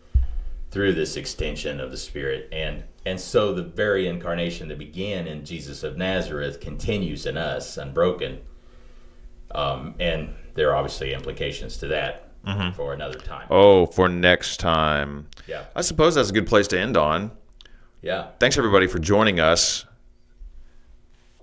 [0.70, 2.48] through this extension of the Spirit.
[2.52, 7.76] And and so the very incarnation that began in Jesus of Nazareth continues in us
[7.76, 8.40] unbroken.
[9.54, 12.74] Um, and there are obviously implications to that mm-hmm.
[12.74, 13.46] for another time.
[13.50, 15.28] Oh, for next time.
[15.46, 15.64] Yeah.
[15.76, 17.30] I suppose that's a good place to end on.
[18.02, 18.28] Yeah.
[18.38, 19.84] Thanks everybody for joining us.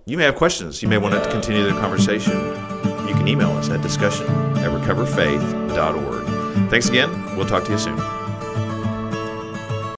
[0.06, 0.82] You may have questions.
[0.82, 2.71] You may want to continue the conversation.
[3.08, 4.28] You can email us at discussion
[4.58, 6.70] at recoverfaith.org.
[6.70, 7.10] Thanks again.
[7.36, 8.21] We'll talk to you soon.